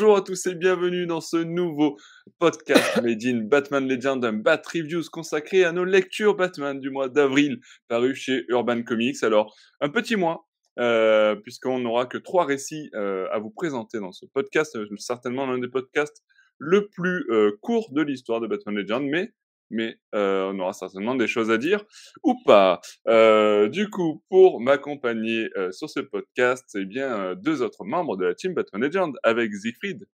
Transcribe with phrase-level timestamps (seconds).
[0.00, 1.98] Bonjour à tous et bienvenue dans ce nouveau
[2.38, 7.10] podcast Made in Batman Legend, un Bat Reviews consacré à nos lectures Batman du mois
[7.10, 9.22] d'avril, paru chez Urban Comics.
[9.22, 14.10] Alors, un petit mois, euh, puisqu'on n'aura que trois récits euh, à vous présenter dans
[14.10, 16.24] ce podcast, euh, certainement l'un des podcasts
[16.56, 17.26] le plus
[17.60, 19.34] court de l'histoire de Batman Legend, mais
[19.70, 21.84] mais euh, on aura certainement des choses à dire
[22.22, 22.80] ou pas.
[23.08, 28.16] Euh, du coup, pour m'accompagner euh, sur ce podcast, c'est bien euh, deux autres membres
[28.16, 30.06] de la team Batman Legend avec Siegfried,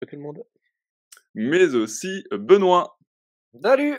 [0.00, 0.42] tout le monde.
[1.34, 2.98] mais aussi euh, Benoît.
[3.62, 3.96] Salut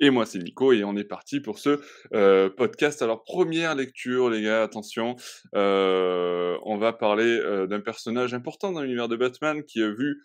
[0.00, 1.80] Et moi, c'est Nico, et on est parti pour ce
[2.14, 3.00] euh, podcast.
[3.02, 5.14] Alors, première lecture, les gars, attention.
[5.54, 10.22] Euh, on va parler euh, d'un personnage important dans l'univers de Batman qui a vu,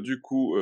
[0.00, 0.56] du coup,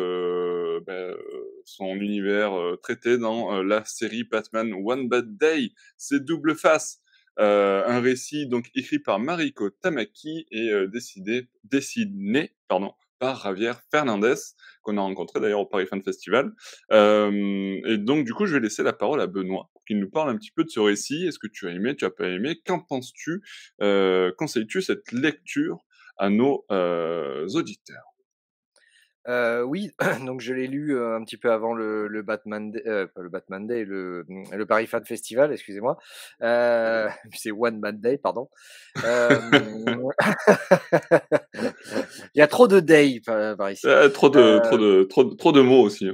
[0.86, 1.16] ben,
[1.64, 5.70] son univers traité dans la série Batman One Bad Day.
[5.96, 7.00] C'est Double Face.
[7.38, 14.34] Un récit donc écrit par Mariko Tamaki et décidé, dessiné pardon, par Javier Fernandez,
[14.82, 16.50] qu'on a rencontré d'ailleurs au Paris Fan Festival.
[16.90, 20.10] Euh, et donc, du coup, je vais laisser la parole à Benoît pour qu'il nous
[20.10, 21.24] parle un petit peu de ce récit.
[21.28, 22.60] Est-ce que tu as aimé, tu as pas aimé?
[22.66, 23.40] Qu'en penses-tu?
[23.80, 25.84] Euh, Conseilles-tu cette lecture
[26.16, 28.11] à nos euh, auditeurs?
[29.28, 29.90] Euh, Oui,
[30.26, 33.22] donc je l'ai lu euh, un petit peu avant le, le Batman Day, euh, pas
[33.22, 35.96] le Batman Day, le, le Paris Fan Festival, excusez-moi.
[36.40, 38.48] C'est One Bad Day, pardon.
[42.34, 43.86] Il y a trop de day par, par ici.
[43.86, 46.08] Euh, Trop de, trop de, trop de, trop de mots aussi.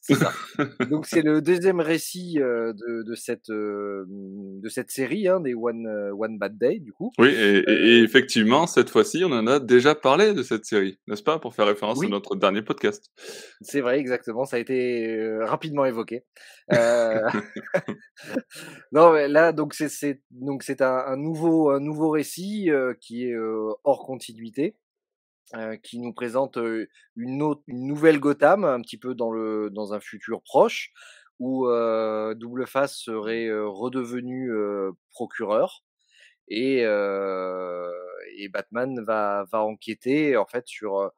[0.00, 0.32] Ça.
[0.90, 5.54] Donc c'est le deuxième récit euh, de, de cette euh, de cette série, hein, des
[5.54, 5.86] One
[6.18, 7.12] One Bad Day, du coup.
[7.18, 11.38] Oui, et, effectivement, cette fois-ci, on en a déjà parlé de cette série, n'est-ce pas,
[11.38, 13.10] pour faire référence à notre dernier podcast.
[13.60, 14.44] C'est vrai, exactement.
[14.44, 16.24] Ça a été euh, rapidement évoqué.
[18.92, 22.70] Non, mais là, donc c'est donc c'est un, un nouveau un nouveau récit
[23.00, 23.34] qui est
[23.84, 24.76] hors continuité,
[25.54, 26.58] euh, qui nous présente
[27.14, 30.90] une autre une nouvelle Gotham, un petit peu dans le dans un futur proche,
[31.38, 35.84] où euh, Double Face serait redevenu euh, procureur
[36.48, 36.80] et
[38.38, 41.12] et Batman va va enquêter en fait sur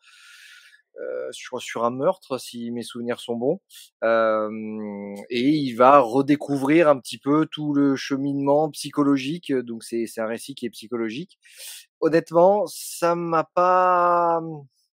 [1.01, 3.61] euh, sur, sur un meurtre, si mes souvenirs sont bons.
[4.05, 4.51] Euh,
[5.31, 9.53] et il va redécouvrir un petit peu tout le cheminement psychologique.
[9.53, 11.39] Donc c'est c'est un récit qui est psychologique.
[12.01, 14.41] Honnêtement, ça m'a pas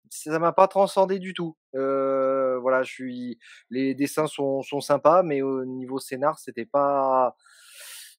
[0.10, 1.56] ça m'a pas transcendé du tout.
[1.76, 3.40] Euh, voilà, je suis
[3.70, 7.36] les dessins sont sont sympas, mais au niveau scénar, c'était pas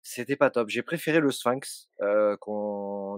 [0.08, 0.68] c'était pas top.
[0.68, 2.36] J'ai préféré le Sphinx euh,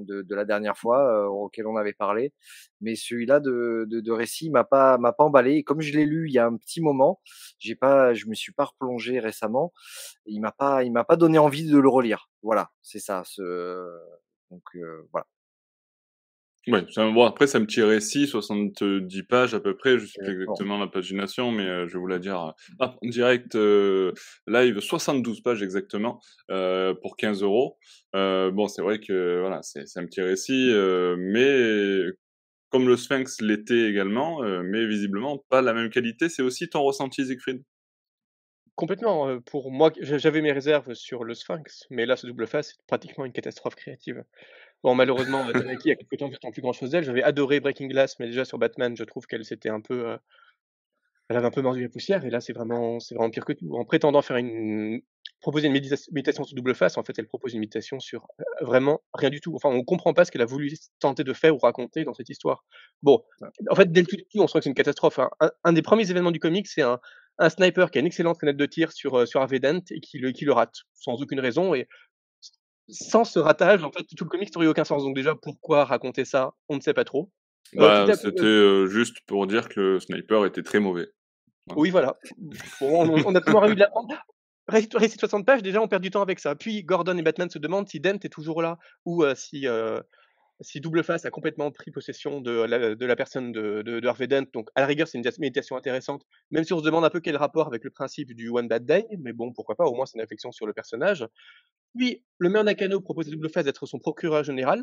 [0.01, 2.33] de, de la dernière fois euh, auquel on avait parlé,
[2.81, 5.57] mais celui-là de, de, de récit m'a pas m'a pas emballé.
[5.57, 7.21] Et comme je l'ai lu il y a un petit moment,
[7.59, 9.73] j'ai pas, je me suis pas replongé récemment.
[10.27, 12.31] Il m'a pas, il m'a pas donné envie de le relire.
[12.43, 13.23] Voilà, c'est ça.
[13.25, 13.43] Ce...
[14.51, 15.27] Donc euh, voilà.
[16.69, 20.33] Ouais, bon, après, c'est un petit récit, 70 pages à peu près, je sais plus
[20.33, 22.39] Euh, exactement la pagination, mais euh, je vais vous la dire.
[22.43, 24.13] euh, ah, en direct euh,
[24.47, 26.21] live, 72 pages exactement,
[26.51, 27.79] euh, pour 15 euros.
[28.15, 32.11] Euh, bon, c'est vrai que voilà, c'est un petit récit, euh, mais
[32.71, 36.29] comme le Sphinx l'était également, euh, mais visiblement pas la même qualité.
[36.29, 37.63] C'est aussi ton ressenti, Siegfried?
[38.77, 39.29] Complètement.
[39.29, 42.69] euh, Pour moi, j'a- j'avais mes réserves sur le Sphinx, mais là, ce double face,
[42.69, 44.25] c'est pratiquement une catastrophe créative.
[44.85, 47.05] Bon, malheureusement, euh, Tamaki, il y a quelques temps, n'attend plus grand chose d'elle.
[47.05, 50.09] J'avais adoré Breaking Glass, mais déjà sur Batman, je trouve qu'elle s'était un peu.
[50.11, 50.17] euh,
[51.29, 53.53] Elle avait un peu mordu la poussière, et là, c'est vraiment, c'est vraiment pire que
[53.53, 53.69] tout.
[53.75, 55.01] En prétendant faire une.
[55.41, 58.45] proposer une médita- méditation sur double face, en fait, elle propose une méditation sur euh,
[58.65, 59.55] vraiment rien du tout.
[59.55, 62.29] Enfin, on comprend pas ce qu'elle a voulu tenter de faire ou raconter dans cette
[62.29, 62.65] histoire.
[63.03, 63.23] Bon,
[63.71, 65.19] en fait, dès le tout on sent que c'est une catastrophe.
[65.19, 65.31] hein.
[65.41, 66.99] Un, un des premiers événements du comic, c'est un,
[67.39, 70.01] un sniper qui a une excellente fenêtre de tir sur, euh, sur Harvey Dent et
[70.01, 71.75] qui le, qui le rate, sans aucune raison.
[71.75, 71.87] Et
[72.89, 75.03] sans ce ratage, en fait, tout le comic n'aurait aucun sens.
[75.03, 76.55] Donc déjà, pourquoi raconter ça?
[76.69, 77.31] On ne sait pas trop.
[77.75, 81.09] Bah, petit, C'était euh, juste pour dire que le sniper était très mauvais.
[81.77, 82.17] Oui, voilà.
[82.81, 83.91] Bon, on, on a toujours eu de la...
[84.69, 86.55] Récit récit de 60 pages, déjà, on perd du temps avec ça.
[86.55, 88.77] Puis Gordon et Batman se demandent si Dent est toujours là
[89.07, 89.99] ou euh, si, euh,
[90.61, 94.09] si Double Face a complètement pris possession de la, de la personne de, de, de
[94.09, 94.45] Harvey Dent.
[94.53, 97.21] Donc, à la rigueur, c'est une méditation intéressante, même si on se demande un peu
[97.21, 99.07] quel rapport avec le principe du One Bad Day.
[99.21, 101.27] Mais bon, pourquoi pas, au moins, c'est une réflexion sur le personnage.
[101.97, 104.83] Puis, le maire Nakano propose à Double Face d'être son procureur général.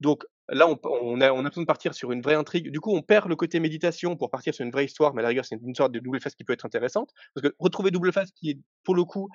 [0.00, 2.70] Donc là, on, a, on a besoin de partir sur une vraie intrigue.
[2.70, 5.24] Du coup, on perd le côté méditation pour partir sur une vraie histoire, mais à
[5.24, 7.10] la rigueur, c'est une sorte de double face qui peut être intéressante.
[7.34, 9.28] Parce que retrouver double face qui est, pour le coup,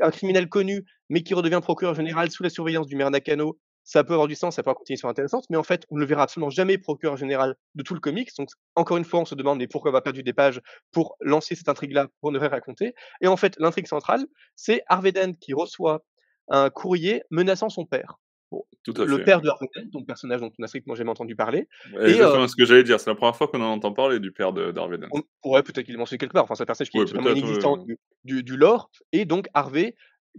[0.00, 4.04] un criminel connu, mais qui redevient procureur général sous la surveillance du maire Nakano, ça
[4.04, 6.00] peut avoir du sens, ça peut avoir une histoire intéressante, mais en fait, on ne
[6.00, 8.30] le verra absolument jamais procureur général de tout le comics.
[8.38, 10.60] Donc, encore une fois, on se demande mais pourquoi on va perdu des pages
[10.92, 12.94] pour lancer cette intrigue-là, pour ne rien raconter?
[13.20, 16.04] Et en fait, l'intrigue centrale, c'est Harvey Dent qui reçoit
[16.50, 18.16] un courrier menaçant son père.
[18.50, 19.24] Bon, Tout à le fait.
[19.24, 21.68] père de Harvey donc personnage dont on n'a strictement jamais entendu parler.
[22.00, 24.18] Et, Exactement euh, ce que j'allais dire, c'est la première fois qu'on en entend parler
[24.18, 25.06] du père de d'Harvey Dent.
[25.12, 26.42] on pourrait peut-être qu'il est mentionné quelque part.
[26.44, 27.84] Enfin, c'est un personnage qui Ouais, est vraiment inexistant ouais.
[27.84, 28.90] du, du, du lore.
[29.12, 29.94] Et donc Harvey,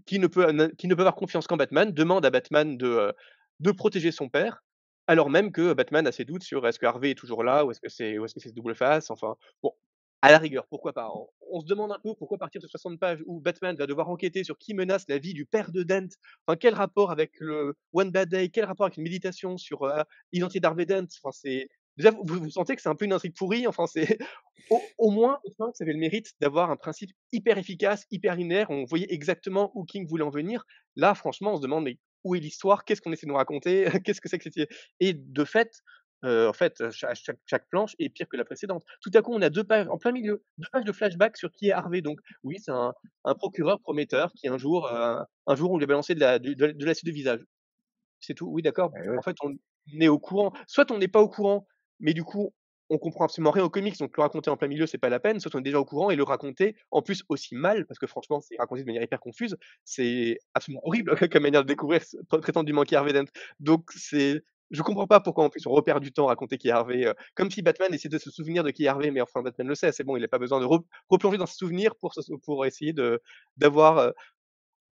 [0.05, 0.45] qui ne peut,
[0.77, 3.11] qui ne peut avoir confiance qu'en Batman, demande à Batman de, euh,
[3.61, 4.61] de protéger son père,
[5.07, 7.71] alors même que Batman a ses doutes sur est-ce que Harvey est toujours là ou
[7.71, 9.09] est-ce que c'est ou est-ce que c'est double face.
[9.09, 9.71] Enfin, bon,
[10.21, 11.09] à la rigueur, pourquoi pas.
[11.51, 14.43] On se demande un peu pourquoi partir de 60 pages où Batman va devoir enquêter
[14.43, 16.09] sur qui menace la vie du père de Dent.
[16.45, 18.49] Enfin, quel rapport avec le One Bad Day?
[18.49, 21.07] Quel rapport avec une méditation sur euh, l'identité d'Harvey Dent?
[21.23, 21.37] Enfin,
[21.97, 23.67] déjà vous, vous sentez que c'est un peu une intrigue pourrie?
[23.67, 24.17] Enfin, c'est
[24.69, 28.69] au, au moins, enfin, ça avait le mérite d'avoir un principe hyper efficace, hyper linéaire.
[28.69, 30.65] On voyait exactement où King voulait en venir.
[30.95, 32.85] Là, franchement, on se demande mais où est l'histoire?
[32.85, 33.85] Qu'est-ce qu'on essaie de nous raconter?
[34.05, 34.69] Qu'est-ce que c'est que cette
[34.99, 35.81] Et de fait,
[36.23, 38.83] euh, en fait, cha- chaque, chaque planche est pire que la précédente.
[39.01, 41.51] Tout à coup, on a deux pages en plein milieu, deux pages de flashback sur
[41.51, 42.01] qui est Harvey.
[42.01, 42.93] Donc, oui, c'est un,
[43.25, 46.39] un procureur prometteur qui un jour, euh, un jour, on lui a balancé de la,
[46.39, 47.41] de, de, de l'acide de visage.
[48.19, 48.47] C'est tout.
[48.47, 48.91] Oui, d'accord.
[49.03, 49.17] Eh ouais.
[49.17, 49.53] En fait, on
[49.99, 50.53] est au courant.
[50.67, 51.67] Soit on n'est pas au courant,
[51.99, 52.53] mais du coup,
[52.89, 55.19] on comprend absolument rien aux comics, donc le raconter en plein milieu, c'est pas la
[55.21, 55.39] peine.
[55.39, 58.05] Soit on est déjà au courant et le raconter, en plus aussi mal, parce que
[58.07, 59.55] franchement, c'est raconté de manière hyper confuse.
[59.85, 63.29] C'est absolument horrible comme manière de découvrir prétendument qui Harvey Dent.
[63.61, 66.71] Donc c'est, je comprends pas pourquoi en plus on repère du temps à raconter qui
[66.71, 69.67] Harvey, euh, comme si Batman essayait de se souvenir de qui Harvey, mais enfin Batman
[69.67, 71.95] le sait, c'est bon, il n'a pas besoin de re- replonger dans ses souvenirs
[72.43, 73.21] pour essayer de
[73.57, 74.11] d'avoir euh,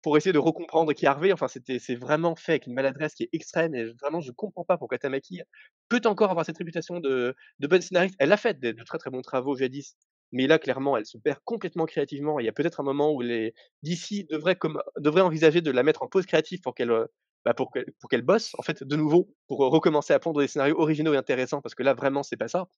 [0.02, 1.32] pour essayer de recomprendre qui Harvey.
[1.32, 4.64] Enfin, c'était, c'est vraiment fait avec une maladresse qui est extrême et vraiment, je comprends
[4.64, 5.40] pas pourquoi Tamaki
[5.88, 8.14] peut encore avoir cette réputation de, de bonne scénariste.
[8.18, 9.96] Elle a fait de, très très bons travaux jadis,
[10.32, 12.38] mais là, clairement, elle se perd complètement créativement.
[12.38, 14.58] Il y a peut-être un moment où les DC devraient,
[14.98, 17.06] devraient envisager de la mettre en pause créative pour qu'elle, euh,
[17.44, 20.78] bah, pour qu'elle, bosse, en fait, de nouveau, pour euh, recommencer à pondre des scénarios
[20.78, 22.68] originaux et intéressants, parce que là, vraiment, c'est pas ça.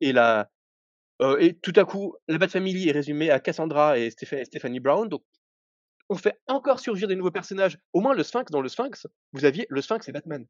[0.00, 0.50] Et là,
[1.22, 5.08] euh, et tout à coup, la Bat Family est résumée à Cassandra et Stephanie Brown,
[5.08, 5.22] donc
[6.08, 7.78] on fait encore surgir des nouveaux personnages.
[7.92, 10.46] Au moins, le Sphinx, dans le Sphinx, vous aviez le Sphinx et Batman.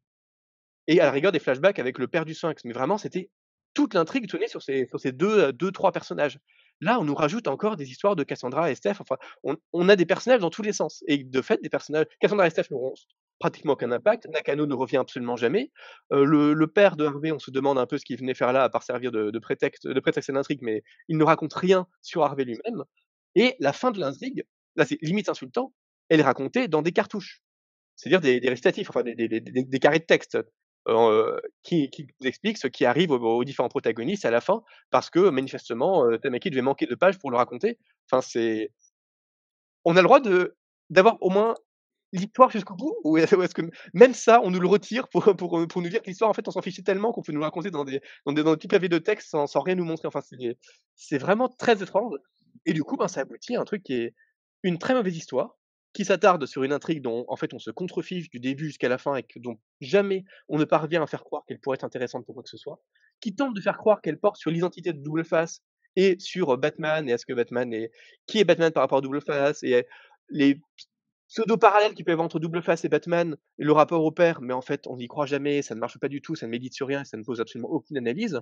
[0.88, 2.64] Et à la rigueur, des flashbacks avec le père du Sphinx.
[2.64, 3.30] Mais vraiment, c'était
[3.74, 6.38] toute l'intrigue tenait sur ces, sur ces deux, euh, trois personnages.
[6.80, 8.96] Là, on nous rajoute encore des histoires de Cassandra et Steph.
[8.98, 11.04] Enfin, on, on a des personnages dans tous les sens.
[11.06, 12.06] Et de fait, des personnages.
[12.18, 12.94] Cassandra et Steph n'auront
[13.42, 14.28] pratiquement aucun impact.
[14.32, 15.72] Nakano ne revient absolument jamais.
[16.12, 18.62] Euh, le, père de Harvey, on se demande un peu ce qu'il venait faire là,
[18.62, 22.44] à part servir de, prétexte, de à l'intrigue, mais il ne raconte rien sur Harvey
[22.44, 22.84] lui-même.
[23.34, 24.44] Et la fin de l'intrigue,
[24.76, 25.74] là, c'est limite insultant,
[26.08, 27.42] elle est racontée dans des cartouches.
[27.96, 30.38] C'est-à-dire des, des récitatifs, enfin des, des, carrés de texte
[30.86, 34.62] euh, qui, qui nous expliquent ce qui arrive aux, aux différents protagonistes à la fin,
[34.90, 37.76] parce que manifestement, euh, Tamaki devait manquer de pages pour le raconter.
[38.08, 38.70] Enfin, c'est.
[39.84, 40.56] On a le droit de
[40.90, 41.54] d'avoir au moins
[42.12, 43.62] l'histoire jusqu'au bout ou est- ou est-ce que
[43.94, 46.46] même ça, on nous le retire pour, pour, pour nous dire que l'histoire, en fait,
[46.46, 48.88] on s'en fichait tellement qu'on peut nous raconter dans des, dans des, dans petits pavés
[48.88, 50.08] de texte sans, sans rien nous montrer.
[50.08, 50.20] Enfin,
[50.94, 52.14] c'est, vraiment très étrange.
[52.66, 54.14] Et du coup, ben, ça aboutit à un truc qui est
[54.62, 55.56] une très mauvaise histoire,
[55.92, 58.98] qui s'attarde sur une intrigue dont, en fait, on se contrefiche du début jusqu'à la
[58.98, 62.24] fin et que, dont jamais on ne parvient à faire croire qu'elle pourrait être intéressante
[62.24, 62.80] pour quoi que ce soit,
[63.20, 65.62] qui tente de faire croire qu'elle porte sur l'identité de Double Face
[65.96, 67.90] et sur euh, Batman et est-ce que Batman est
[68.26, 69.86] qui est Batman par rapport à Double Face et
[70.30, 70.58] les
[71.32, 74.52] pseudo-parallèles qu'il peut y avoir entre Double Face et Batman le rapport au père, mais
[74.52, 76.74] en fait, on n'y croit jamais, ça ne marche pas du tout, ça ne médite
[76.74, 78.38] sur rien, ça ne pose absolument aucune analyse.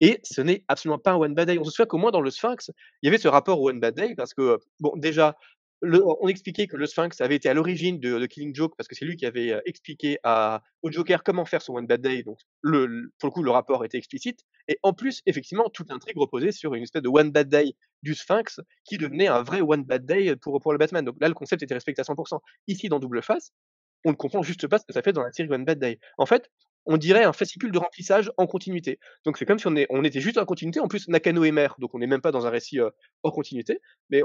[0.00, 1.58] Et ce n'est absolument pas un One Bad Day.
[1.58, 2.72] On se souvient qu'au moins dans le Sphinx,
[3.02, 5.36] il y avait ce rapport au One Bad Day parce que, bon, déjà,
[5.82, 8.94] on expliquait que le Sphinx avait été à l'origine de, de Killing Joke parce que
[8.94, 12.22] c'est lui qui avait euh, expliqué à, au Joker comment faire son One Bad Day.
[12.22, 14.40] Donc, le- pour le coup, le rapport était explicite.
[14.68, 18.14] Et en plus, effectivement, toute l'intrigue reposait sur une espèce de One Bad Day du
[18.14, 21.04] Sphinx qui devenait un vrai One Bad Day pour, pour le Batman.
[21.04, 22.40] Donc là, le concept était respecté à 100%.
[22.68, 23.50] Ici, dans Double Face,
[24.04, 25.98] on ne comprend juste pas ce que ça fait dans la série One Bad Day.
[26.18, 26.50] En fait,
[26.86, 28.98] on dirait un fascicule de remplissage en continuité.
[29.24, 30.80] Donc c'est comme si on, était juste en continuité.
[30.80, 32.90] En plus, Nakano est mère, donc on n'est même pas dans un récit euh,
[33.22, 33.80] hors continuité.
[34.10, 34.22] Mais,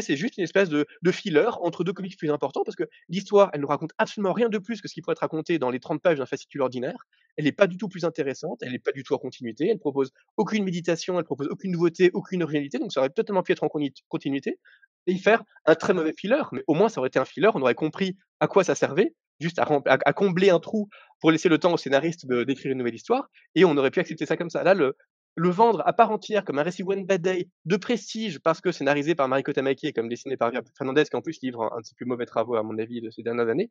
[0.00, 3.50] c'est juste une espèce de, de filler entre deux comics plus importants parce que l'histoire,
[3.52, 5.80] elle ne raconte absolument rien de plus que ce qui pourrait être raconté dans les
[5.80, 7.06] 30 pages d'un fascicule ordinaire.
[7.36, 9.78] Elle n'est pas du tout plus intéressante, elle n'est pas du tout en continuité, elle
[9.78, 13.62] propose aucune méditation, elle propose aucune nouveauté, aucune originalité, donc ça aurait totalement pu être
[13.62, 13.68] en
[14.08, 14.58] continuité
[15.06, 17.50] et y faire un très mauvais filler, mais au moins ça aurait été un filler,
[17.54, 20.88] on aurait compris à quoi ça servait, juste à combler un trou
[21.20, 24.26] pour laisser le temps au scénariste d'écrire une nouvelle histoire, et on aurait pu accepter
[24.26, 24.62] ça comme ça.
[24.62, 24.96] Là, le,
[25.36, 29.14] vendre à part entière comme un récit One Bad Day de prestige parce que scénarisé
[29.14, 31.94] par Mariko Tamaki et comme dessiné par Fernandez, qui en plus livre un, un de
[31.96, 33.70] plus mauvais travaux à mon avis de ces dernières années,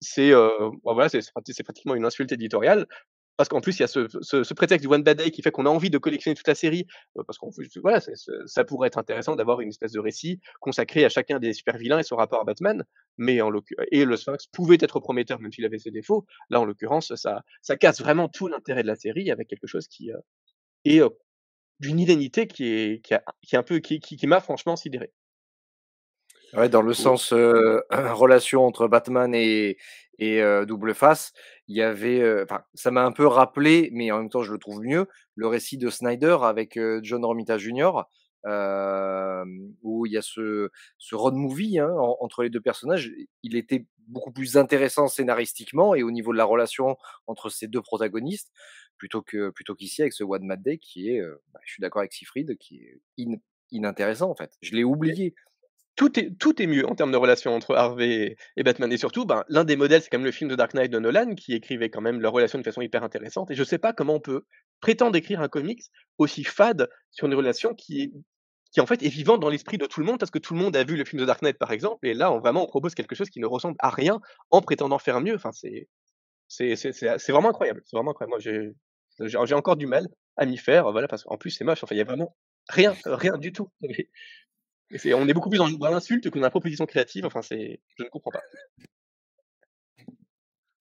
[0.00, 0.50] c'est euh,
[0.84, 2.86] bon, voilà, c'est pratiquement une insulte éditoriale.
[3.36, 5.42] Parce qu'en plus, il y a ce, ce- ce prétexte du One Bad Day qui
[5.42, 6.86] fait qu'on a envie de collectionner toute la série.
[7.18, 8.00] euh, parce plus, voilà,
[8.46, 11.98] ça pourrait être intéressant d'avoir une espèce de récit consacré à chacun des super vilains
[11.98, 12.84] et son rapport à Batman.
[13.18, 13.50] Mais en
[13.92, 16.24] et le Sphinx pouvait être prometteur même s'il avait ses défauts.
[16.50, 19.86] Là, en l'occurrence, ça, ça casse vraiment tout l'intérêt de la série avec quelque chose
[19.88, 20.18] qui euh,
[20.84, 21.10] est euh,
[21.80, 25.12] d'une inanité qui est, qui, est un peu, qui, qui m'a franchement sidéré.
[26.52, 29.76] Ouais, dans le sens euh, relation entre Batman et,
[30.18, 31.32] Et Double Face,
[31.68, 32.22] il y avait,
[32.74, 35.76] ça m'a un peu rappelé, mais en même temps, je le trouve mieux, le récit
[35.76, 37.90] de Snyder avec John Romita Jr.,
[39.82, 43.12] où il y a ce, ce road movie hein, entre les deux personnages.
[43.42, 47.82] Il était beaucoup plus intéressant scénaristiquement et au niveau de la relation entre ces deux
[47.82, 48.52] protagonistes,
[48.98, 51.20] plutôt que plutôt qu'ici avec ce One Mad Day qui est,
[51.52, 52.76] bah, je suis d'accord avec Sifrid, qui
[53.18, 53.26] est
[53.72, 54.52] inintéressant en fait.
[54.62, 55.34] Je l'ai oublié
[55.96, 58.92] tout est, tout est mieux en termes de relation entre Harvey et, Batman.
[58.92, 60.98] Et surtout, ben, l'un des modèles, c'est quand même le film de Dark Knight de
[60.98, 63.50] Nolan, qui écrivait quand même leur relation de façon hyper intéressante.
[63.50, 64.44] Et je sais pas comment on peut
[64.80, 65.82] prétendre écrire un comics
[66.18, 68.12] aussi fade sur une relation qui
[68.72, 70.60] qui en fait est vivante dans l'esprit de tout le monde, parce que tout le
[70.60, 72.06] monde a vu le film de Dark Knight, par exemple.
[72.06, 74.98] Et là, on, vraiment, on propose quelque chose qui ne ressemble à rien en prétendant
[74.98, 75.34] faire mieux.
[75.34, 75.88] Enfin, c'est,
[76.48, 77.80] c'est, vraiment incroyable.
[77.86, 78.42] C'est vraiment incroyable.
[79.18, 80.90] Moi, j'ai, encore du mal à m'y faire.
[80.92, 81.82] Voilà, parce qu'en plus, c'est moche.
[81.84, 82.36] Enfin, il y a vraiment
[82.68, 83.70] rien, rien du tout
[84.90, 87.26] on est beaucoup plus dans, l'insulte que dans la proposition créative.
[87.26, 88.42] Enfin, c'est, je ne comprends pas.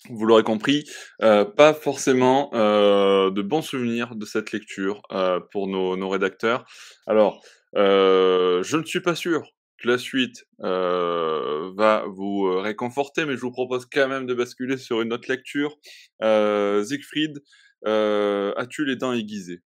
[0.09, 0.85] Vous l'aurez compris,
[1.23, 6.65] euh, pas forcément euh, de bons souvenirs de cette lecture euh, pour nos, rédacteurs.
[7.07, 7.43] Alors,
[7.73, 13.87] je ne suis pas sûr que la suite va vous réconforter, mais je vous propose
[13.91, 15.75] quand même de basculer sur une autre lecture.
[16.21, 17.41] Siegfried,
[17.83, 19.61] as-tu les dents aiguisées?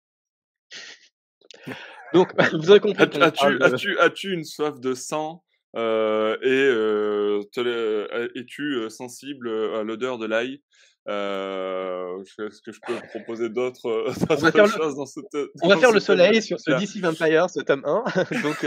[2.16, 3.02] Donc, vous avez compris.
[3.20, 5.42] As-tu as une soif de sang
[5.76, 10.62] euh, et euh, euh, es-tu sensible à l'odeur de l'ail
[11.06, 14.06] Est-ce que je peux proposer d'autres
[14.78, 15.20] choses dans ce
[15.62, 18.04] On va faire le soleil sur ce DC Vampire, ce tome 1.
[18.42, 18.66] Donc,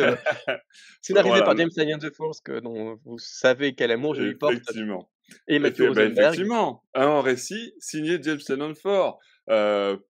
[1.01, 4.35] c'est arrivé par James Ryan The Force, que, dont vous savez quel amour je lui
[4.35, 4.53] porte.
[4.53, 5.09] Effectivement.
[5.47, 9.19] Et Mathieu bah, Effectivement, un récit signé James Ryan Ford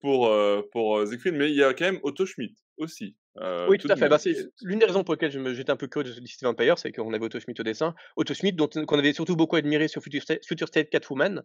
[0.02, 0.36] pour,
[0.74, 3.16] pour Siegfried, mais il y a quand même Otto Schmidt aussi.
[3.38, 4.10] Euh, oui, tout, à fait.
[4.10, 6.92] Bah, c'est l'une des raisons pour lesquelles j'étais un peu curieux de DC Vampire, c'est
[6.92, 7.96] qu'on avait Otto Smith au dessin.
[8.16, 11.44] Otto Smith, dont qu'on avait surtout beaucoup admiré sur Future State, Future State Catwoman,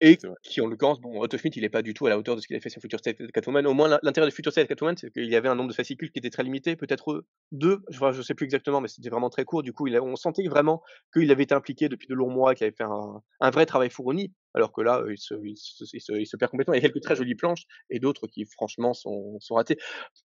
[0.00, 2.36] et qui, en l'occurrence, bon, Otto Smith, il n'est pas du tout à la hauteur
[2.36, 3.66] de ce qu'il a fait sur Future State Catwoman.
[3.66, 6.12] Au moins, l'intérêt de Future State Catwoman, c'est qu'il y avait un nombre de fascicules
[6.12, 9.44] qui était très limité, peut-être deux, je ne sais plus exactement, mais c'était vraiment très
[9.44, 9.62] court.
[9.62, 12.64] Du coup, il on sentait vraiment qu'il avait été impliqué depuis de longs mois, qu'il
[12.64, 15.84] avait fait un, un, vrai travail fourni, alors que là, il se, il, se,
[16.16, 16.74] il, se, perd complètement.
[16.74, 19.78] Il y a quelques très jolies planches et d'autres qui, franchement, sont, sont ratées.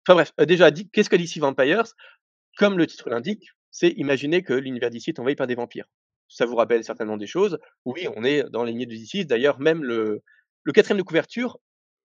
[0.07, 1.85] Enfin bref, euh, déjà, qu'est-ce que DC Vampires?
[2.59, 5.87] Comme le titre l'indique, c'est imaginer que l'univers d'ici est envahi par des vampires
[6.29, 7.59] ça vous rappelle certainement des choses.
[7.85, 9.27] Oui, on est dans les lignées de DC.
[9.27, 10.23] D'ailleurs, même le,
[10.63, 11.59] le quatrième de couverture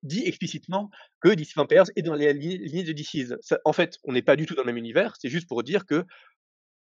[0.03, 0.89] dit explicitement
[1.21, 3.33] que DC Vampires est dans les lignées de DC.
[3.65, 5.15] en fait, on n'est pas du tout dans le même univers.
[5.19, 6.05] C'est juste pour dire que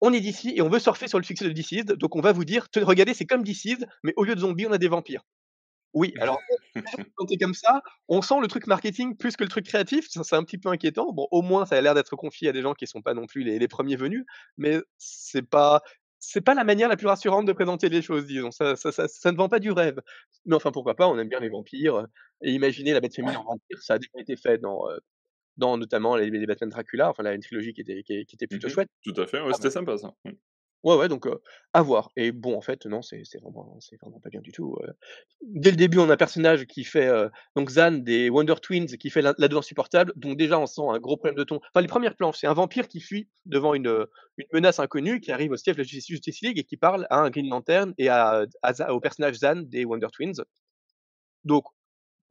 [0.01, 1.85] on est DC et on veut surfer sur le succès de DC.
[1.85, 4.71] Donc on va vous dire, regardez, c'est comme DC, mais au lieu de zombies, on
[4.71, 5.23] a des vampires.
[5.93, 6.39] Oui, alors
[7.15, 10.07] quand c'est comme ça, on sent le truc marketing plus que le truc créatif.
[10.09, 11.11] C'est un petit peu inquiétant.
[11.11, 13.13] Bon, au moins, ça a l'air d'être confié à des gens qui ne sont pas
[13.13, 14.25] non plus les, les premiers venus,
[14.57, 15.81] mais c'est pas
[16.21, 18.51] c'est pas la manière la plus rassurante de présenter les choses, disons.
[18.51, 19.99] Ça, ça, ça, ça, ne vend pas du rêve.
[20.45, 21.95] Mais enfin, pourquoi pas, on aime bien les vampires.
[21.95, 22.05] Euh,
[22.43, 24.97] et imaginer la bête féminine en vampire, ça a déjà été fait dans, euh,
[25.57, 28.67] dans notamment les, les Batman Dracula, enfin, là, une trilogie qui était, qui, était plutôt
[28.67, 28.89] mmh chouette.
[29.03, 30.13] Tout à fait, ouais, ah c'était sympa ça.
[30.83, 31.27] Ouais, ouais, donc
[31.73, 32.11] à voir.
[32.15, 34.77] Et bon, en fait, non, c'est vraiment, c'est vraiment pas bien du tout.
[35.41, 37.09] Dès le début, on a un personnage qui fait
[37.55, 40.11] donc Zan des Wonder Twins, qui fait l'ado insupportable.
[40.15, 41.57] Donc déjà, on sent un gros problème de ton.
[41.57, 44.07] Enfin, les premières planches, c'est un vampire qui fuit devant une,
[44.37, 47.19] une menace inconnue, qui arrive au siège de la Justice League et qui parle à
[47.19, 48.45] un Green Lantern et à,
[48.89, 50.43] au personnage Zan des Wonder Twins.
[51.43, 51.65] Donc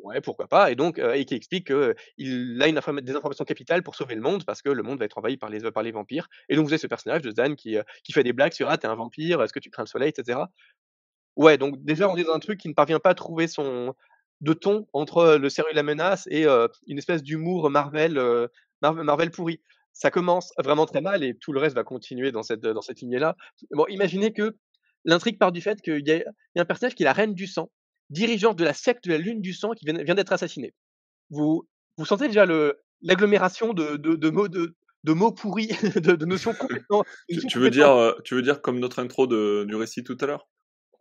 [0.02, 0.70] Ouais, pourquoi pas.
[0.70, 4.44] Et donc, et qui explique qu'il a une des informations capitales pour sauver le monde
[4.44, 6.28] parce que le monde va être envahi par les, par les vampires.
[6.48, 8.78] Et donc, vous avez ce personnage de Zan qui, qui fait des blagues sur Ah,
[8.78, 10.40] t'es un vampire, est-ce que tu crains le soleil, etc.
[11.36, 13.94] Ouais, donc déjà, on est dans un truc qui ne parvient pas à trouver son
[14.40, 18.48] de ton entre le sérieux et la menace et une espèce d'humour Marvel,
[18.82, 19.60] Marvel pourri.
[19.92, 23.00] Ça commence vraiment très mal et tout le reste va continuer dans cette, dans cette
[23.00, 23.36] lignée-là.
[23.72, 24.56] Bon, imaginez que
[25.04, 26.22] l'intrigue part du fait qu'il y, a
[26.56, 27.70] un personnage qui est la reine du sang
[28.10, 30.74] dirigeant de la secte de la Lune du Sang qui vient, d'être assassiné.
[31.30, 32.46] Vous, vous sentez déjà
[33.02, 34.74] l'agglomération de, de, de, mots, de,
[35.04, 37.04] de mots pourris, de, notions complètement.
[37.48, 40.48] tu, veux dire, euh, tu veux dire comme notre intro du récit tout à l'heure?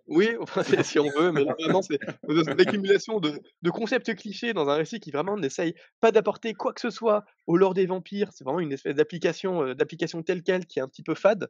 [0.10, 0.28] Oui,
[0.84, 5.00] si on veut, mais là, vraiment, c'est l'accumulation de, de, concepts clichés dans un récit
[5.00, 8.32] qui vraiment n'essaye pas d'apporter quoi que ce soit au lore des vampires.
[8.34, 11.48] C'est vraiment une espèce d'application euh, d'application telle quelle qui est un petit peu fade.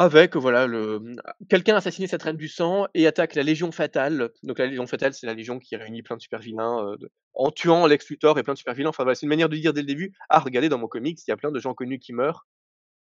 [0.00, 1.00] Avec voilà le
[1.48, 4.30] quelqu'un assassiné cette reine du sang et attaque la Légion Fatale.
[4.44, 6.94] Donc la Légion Fatale, c'est la légion qui réunit plein de super vilains,
[7.34, 8.90] en tuant Lex Luthor et plein de super vilains.
[8.90, 11.18] Enfin voilà, c'est une manière de dire dès le début: «Ah regardez dans mon comics,
[11.26, 12.46] il y a plein de gens connus qui meurent».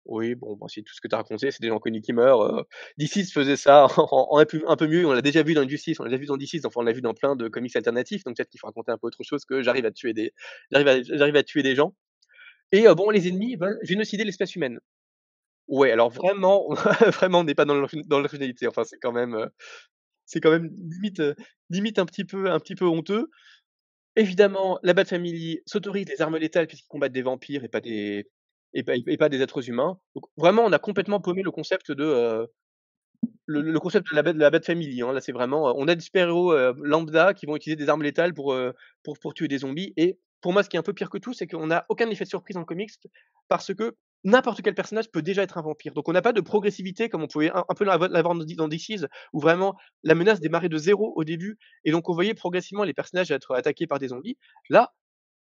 [0.06, 2.14] Oui, bon, bah, c'est tout ce que tu as raconté, c'est des gens connus qui
[2.14, 2.64] meurent, heu,
[2.98, 6.00] DC faisait ça en un peu un peu mieux, on l'a déjà vu dans Injustice,
[6.00, 8.24] on l'a déjà vu dans DC, enfin on l'a vu dans plein de comics alternatifs,
[8.26, 10.34] donc peut-être qu'il faut raconter un peu autre chose que j'arrive à tuer des
[10.72, 11.94] j'arrive à à tuer des gens
[12.74, 14.80] et bon, les ennemis veulent génocider l'espèce humaine.
[15.68, 16.70] Ouais, alors vraiment,
[17.20, 18.68] vraiment, on n'est pas dans l'ori dans l'originalité.
[18.68, 19.50] Enfin, c'est quand même, heu,
[20.26, 21.36] c'est quand même limite, heu,
[21.70, 23.30] limite un petit peu un petit peu honteux.
[24.18, 28.28] Évidemment, la Bat Family s'autorise les armes létales puisqu'ils combattent des vampires et pas des
[28.74, 28.84] et
[29.18, 30.00] pas des êtres humains.
[30.16, 32.48] Donc vraiment, on a complètement paumé le concept de, heu,
[33.46, 35.14] le concept de la de Family, hein.
[35.14, 38.34] Là, c'est vraiment, on a des super héros, lambda qui vont utiliser des armes létales
[38.34, 38.56] pour,
[39.04, 41.18] pour pour tuer des zombies et pour moi, ce qui est un peu pire que
[41.18, 42.92] tout, c'est qu'on a aucun effet de surprise le comics
[43.48, 43.96] parce que
[44.28, 45.94] n'importe quel personnage peut déjà être un vampire.
[45.94, 49.40] Donc on n'a pas de progressivité comme on pouvait un peu l'avoir dans DC's où
[49.42, 53.32] vraiment la menace démarrait de 0 au début et donc on voyait progressivement les personnages
[53.32, 54.38] être attaqués par des zombies.
[54.70, 54.94] Là,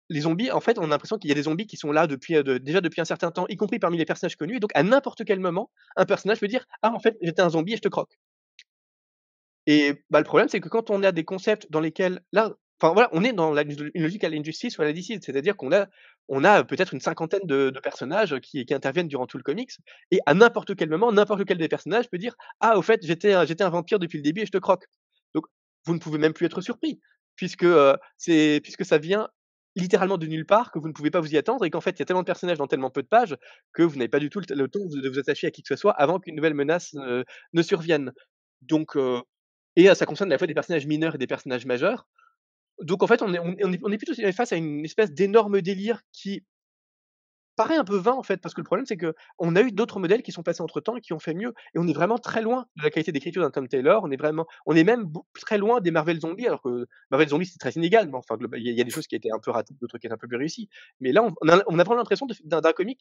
[0.09, 2.07] les zombies, en fait, on a l'impression qu'il y a des zombies qui sont là
[2.07, 4.71] depuis, de déjà depuis un certain temps, y compris parmi les personnages connus et donc
[4.75, 7.77] à n'importe quel moment, un personnage peut dire: «Ah en fait, j'étais un zombie et
[7.77, 8.17] je te croque».
[9.67, 12.93] Et bah, le problème, c'est que quand on a des concepts dans lesquels là, enfin
[12.93, 15.55] voilà, on est dans la une logique à la Injustice ou à la DC, c'est-à-dire
[15.55, 15.87] qu'on a
[16.29, 19.71] on a peut-être une cinquantaine de personnages qui qui interviennent durant tout le comics
[20.11, 23.33] et à n'importe quel moment, n'importe lequel des personnages peut dire: «Ah au fait, j'étais
[23.33, 24.85] un un vampire depuis le début et je te croque».
[25.35, 25.45] Donc
[25.85, 26.99] vous ne pouvez même plus être surpris
[27.35, 29.29] puisque, heu, c'est puisque ça vient
[29.75, 31.91] littéralement de nulle part, que vous ne pouvez pas vous y attendre et qu'en fait,
[31.91, 33.37] il y a tellement de personnages dans tellement peu de pages
[33.73, 35.75] que vous n'avez pas du tout le temps de vous attacher à qui que ce
[35.77, 36.93] soit avant qu'une nouvelle menace,
[37.53, 38.11] ne survienne.
[38.61, 38.97] Donc
[39.77, 42.07] et ça concerne à la fois des personnages mineurs et des personnages majeurs.
[42.81, 46.01] Donc en fait, on est on on on plutôt face à une espèce d'énorme délire
[46.11, 46.43] qui
[47.57, 49.99] paraît un peu vain en fait, parce que le problème c'est qu'on a eu d'autres
[49.99, 52.17] modèles qui sont passés entre temps et qui ont fait mieux et on est vraiment
[52.17, 55.11] très loin de la qualité d'écriture d'un Tom Taylor, on est vraiment on est même
[55.39, 58.67] très loin des Marvel Zombies alors que Marvel Zombies c'est très inégal, mais enfin il
[58.73, 60.37] y a des choses qui étaient un peu ratées, d'autres qui étaient un peu plus
[60.37, 60.69] réussies.
[61.01, 62.97] Mais là, on on a on vraiment l'impression d'un comic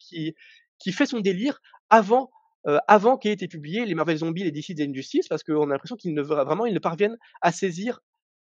[0.79, 2.29] qui fait son délire avant,
[2.67, 5.73] heu, avant qu'aient été publiés les Marvel Zombies, les DC, les Injustice parce qu'on a
[5.73, 8.01] l'impression qu'ils ne vra vraiment ne parviennent à saisir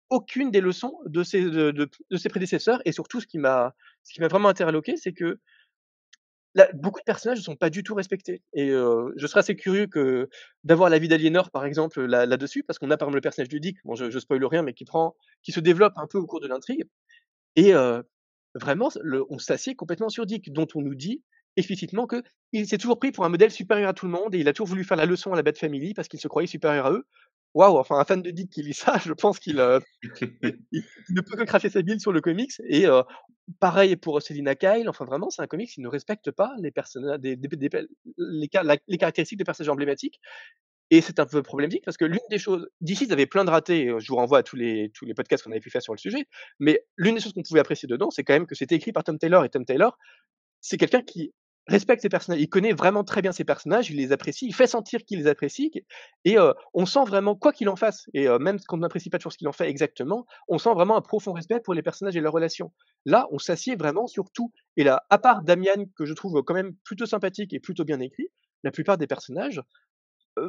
[0.10, 3.74] aucune des leçons de ses prédécesseurs et surtout ce qui m'a
[4.20, 5.40] vraiment interloqué, c'est que
[6.74, 10.30] beaucoup de personnages ne sont pas du tout respectés et je serais assez curieux que
[10.64, 13.58] d'avoir l'avis d'Aliénor, par exemple, là là-dessus, parce qu'on a, par exemple, le personnage de
[13.58, 14.86] Dick, bon je je spoile rien, mais qui
[15.52, 16.86] se développe un peu au cours de l'intrigue
[17.56, 17.74] et
[18.56, 18.90] vraiment
[19.30, 21.24] on s'assied complètement sur Dick, dont on nous dit
[21.58, 24.48] explicitement qu'il s'est toujours pris pour un modèle supérieur à tout le monde et il
[24.48, 26.86] a toujours voulu faire la leçon à la Bat Family parce qu'il se croyait supérieur
[26.86, 27.06] à eux.
[27.58, 29.60] Waouh, enfin un fan de Dick qui lit ça, je pense qu'il,
[30.72, 33.02] il ne peut que cracher sa bile sur le comics et heu,
[33.60, 36.72] pareil pour Selina Kyle, enfin vraiment c'est un comics qui ne respecte pas les
[37.18, 37.70] des des des
[38.54, 40.20] la caractéristiques de personnages emblématiques
[40.92, 43.50] et c'est un peu problématique parce que l'une des choses DC ils avaient plein de
[43.50, 45.82] ratés, heu, je vous renvoie à tous les tous les podcasts qu'on avait pu faire
[45.82, 46.26] sur le sujet,
[46.60, 49.04] mais l'une des choses qu'on pouvait apprécier dedans, c'est quand même que c'était écrit par
[49.04, 49.98] Tom Taylor et Tom Taylor,
[50.62, 51.34] c'est quelqu'un qui
[51.68, 52.42] respecte ses personnages.
[52.42, 55.28] Il connaît vraiment très bien ses personnages, il les apprécie, il fait sentir qu'il les
[55.28, 55.72] apprécie
[56.26, 59.18] et heu, on sent vraiment quoi qu'il en fasse et heu, même qu'on n'apprécie pas
[59.20, 62.16] toujours ce qu'il en fait exactement, on sent vraiment un profond respect pour les personnages
[62.16, 62.72] et leurs relations.
[63.06, 66.54] Là, on s'assied vraiment sur tout et là, à part Damian que je trouve quand
[66.54, 68.28] même plutôt sympathique et plutôt bien écrit,
[68.64, 69.62] la plupart des personnages,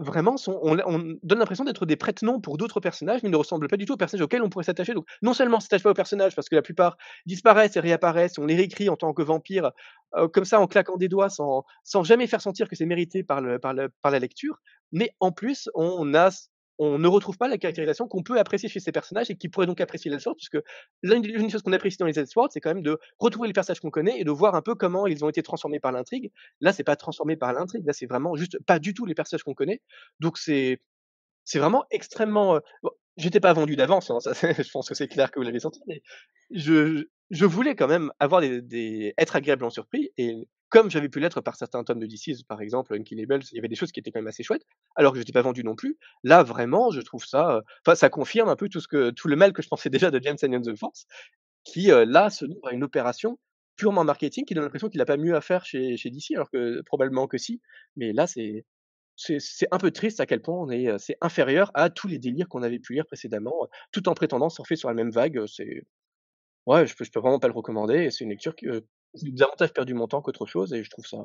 [0.01, 3.69] vraiment sont on on donne l'impression d'être des prête-noms pour d'autres personnages, mais ne ressemblent
[3.69, 4.95] pas du tout aux personnages auxquels on pourrait s'attacher.
[4.95, 6.97] Donc non seulement on s'attache pas aux personnages parce que la plupart
[7.27, 9.73] disparaissent et réapparaissent, on les réécrit en tant que vampires,
[10.17, 13.23] heu, comme ça en claquant des doigts sans sans jamais faire sentir que c'est mérité
[13.25, 14.59] par le par par la lecture,
[14.93, 16.31] mais en plus on a
[16.79, 19.67] on ne retrouve pas la caractérisation qu'on peut apprécier chez ces personnages et qui pourrait
[19.67, 20.59] donc apprécier l'Elseworlds puisque
[21.03, 23.81] l'une des choses qu'on apprécie dans les Elseworlds, c'est quand même de retrouver les personnages
[23.81, 26.31] qu'on connaît et de voir un peu comment ils ont été transformés par l'intrigue.
[26.61, 29.43] Là, c'est pas transformé par l'intrigue, là, c'est vraiment juste pas du tout les personnages
[29.43, 29.81] qu'on connaît.
[30.21, 30.81] Donc c'est
[31.45, 35.41] c'est vraiment extrêmement, bon, j'étais pas vendu d'avance, hein, je pense que c'est clair que
[35.41, 36.03] vous l'avez senti, mais
[36.51, 41.21] je je voulais quand même avoir des des être agréablement surpris et comme j'avais pu
[41.21, 44.01] l'être par certains tomes de DC's, par exemple, Unkillables, il y avait des choses qui
[44.01, 45.99] étaient quand même assez chouettes, alors que j'étais pas vendu non plus.
[46.25, 49.29] Là, vraiment, je trouve ça, heu, enfin ça confirme un peu tout ce que tout
[49.29, 51.07] le mal que je pensais déjà de James Tynion The Force,
[51.65, 53.39] qui, heu, là, se livre à une opération
[53.77, 56.51] purement marketing qui donne l'impression qu'il a pas mieux à faire chez chez DC alors
[56.51, 57.61] que probablement que si,
[57.97, 58.65] mais là, c'est
[59.17, 62.19] c'est un peu triste à quel point on est, heu, c'est inférieur à tous les
[62.19, 65.83] délires qu'on avait pu lire précédemment, tout en prétendant surfer sur la même vague, c'est
[66.67, 68.85] ouais, je peux je peux vraiment pas le recommander c'est une lecture que
[69.25, 71.19] davantage perdu mon temps qu'autre chose et je trouve ça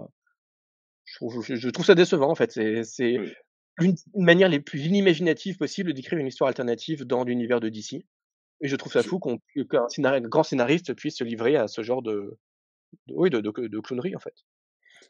[1.06, 2.51] je trouve je je trouve ça décevant en fait.
[2.51, 2.84] C'est
[3.15, 3.34] Oui.
[3.82, 8.06] une manière les plus inimaginatives possibles d'écrire une histoire alternative dans l'univers de DC
[8.62, 12.01] et je trouve ça fou qu'un scénari grand scénariste puisse se livrer à ce genre
[12.03, 12.38] de
[13.08, 14.36] de oui, de de de clownerie, en fait.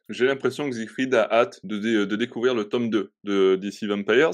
[0.09, 3.83] J'ai l'impression que Siegfried a hâte de dé de découvrir le tome 2 de DC
[3.83, 4.31] Vampires.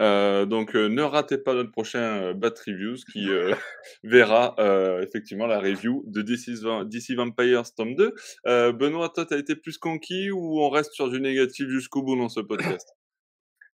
[0.00, 3.28] Heu, donc heu, ne ratez pas notre prochain, heu, Bat Reviews qui,
[4.04, 4.54] verra,
[5.02, 6.22] effectivement la review de
[6.62, 8.14] Vam DC Vampires tome 2.
[8.46, 12.02] Heu, Benoît, toi, tu as été plus conquis ou on reste sur du négatif jusqu'au
[12.02, 13.01] bout dans ce podcast?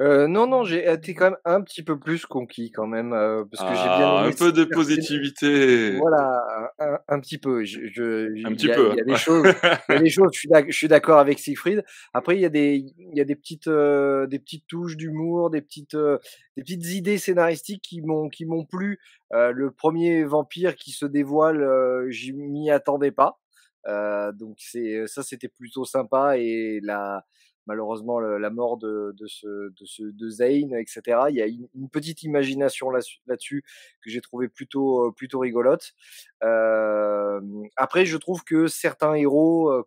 [0.01, 3.45] Euh, non, non, j'ai été quand même un petit peu plus conquis quand même, euh,
[3.49, 5.95] parce que j'ai bien Ah, aimé un peu de positivité.
[5.97, 6.73] Voilà,
[7.07, 7.63] un, petit peu.
[7.63, 8.89] Je, je- Un petit a, peu.
[8.91, 9.45] il y a des choses,
[9.89, 10.29] il y a des choses.
[10.33, 11.83] Je suis d'ac- je suis d'accord avec Siegfried.
[12.13, 15.49] Après, il y a des, il y a des petites, euh, des petites touches d'humour,
[15.49, 16.17] des petites, euh,
[16.57, 18.99] des petites idées scénaristiques qui m'ont, qui m'ont plu.
[19.33, 23.39] Euh, le premier vampire qui se dévoile, euh, je m'y attendais pas.
[23.87, 27.23] Euh, donc c'est, ça, c'était plutôt sympa et la,
[27.65, 31.01] malheureusement le- la mort de, de ce, de ce, de Zane, etc.
[31.29, 33.63] Il y a une, une petite imagination là- là-dessus
[34.03, 35.93] que j'ai trouvé plutôt, euh, plutôt rigolote.
[36.43, 37.41] Euh,
[37.75, 39.83] après, je trouve que certains héros, euh,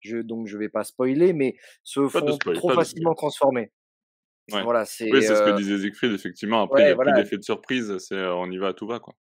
[0.00, 3.70] je, donc je vais pas spoiler, mais se Pas font spoil, trop facilement transformer.
[4.50, 4.62] Ouais.
[4.64, 5.10] Voilà, c'est.
[5.12, 6.62] Oui, c'est ce que euh, disait Siegfried, effectivement.
[6.62, 7.12] Après, il n'y a voilà.
[7.12, 9.14] plus d'effet de surprise, c'est on y va à tout va, quoi.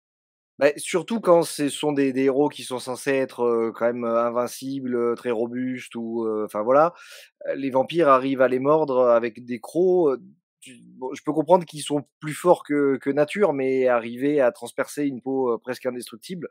[0.62, 5.32] Bah, surtout quand ce sont des, héros qui sont censés être quand même invincibles, très
[5.32, 6.93] robustes ou enfin voilà,
[7.56, 10.19] les vampires arrivent à les mordre avec des crocs.
[10.62, 15.58] je peux comprendre qu'ils sont plus forts que, nature, mais arriver à transpercer une peau
[15.60, 16.50] presque indestructible,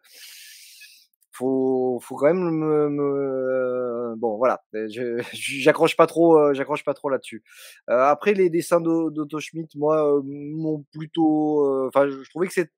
[1.33, 4.63] faut faut quand même me, me- bon voilà,
[5.33, 7.43] j'accroche pas trop, j'accroche pas trop là-dessus.
[7.87, 12.71] Après les dessins d'O- d'Otto Schmidt, moi, m'ont plutôt, enfin je trouvais que c'est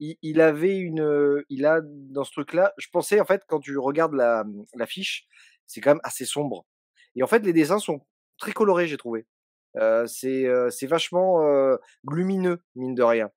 [0.00, 3.76] il, il avait une, il a dans ce truc-là, je pensais en fait quand tu
[3.78, 5.26] regardes la, mmh, l'affiche,
[5.66, 6.66] c'est quand même assez sombre.
[7.16, 8.00] Et en fait, les dessins sont
[8.38, 9.26] très colorés, j'ai trouvé.
[9.78, 11.78] Heu, c'est, heu, c'est vachement, heu,
[12.10, 13.30] lumineux, mine de rien.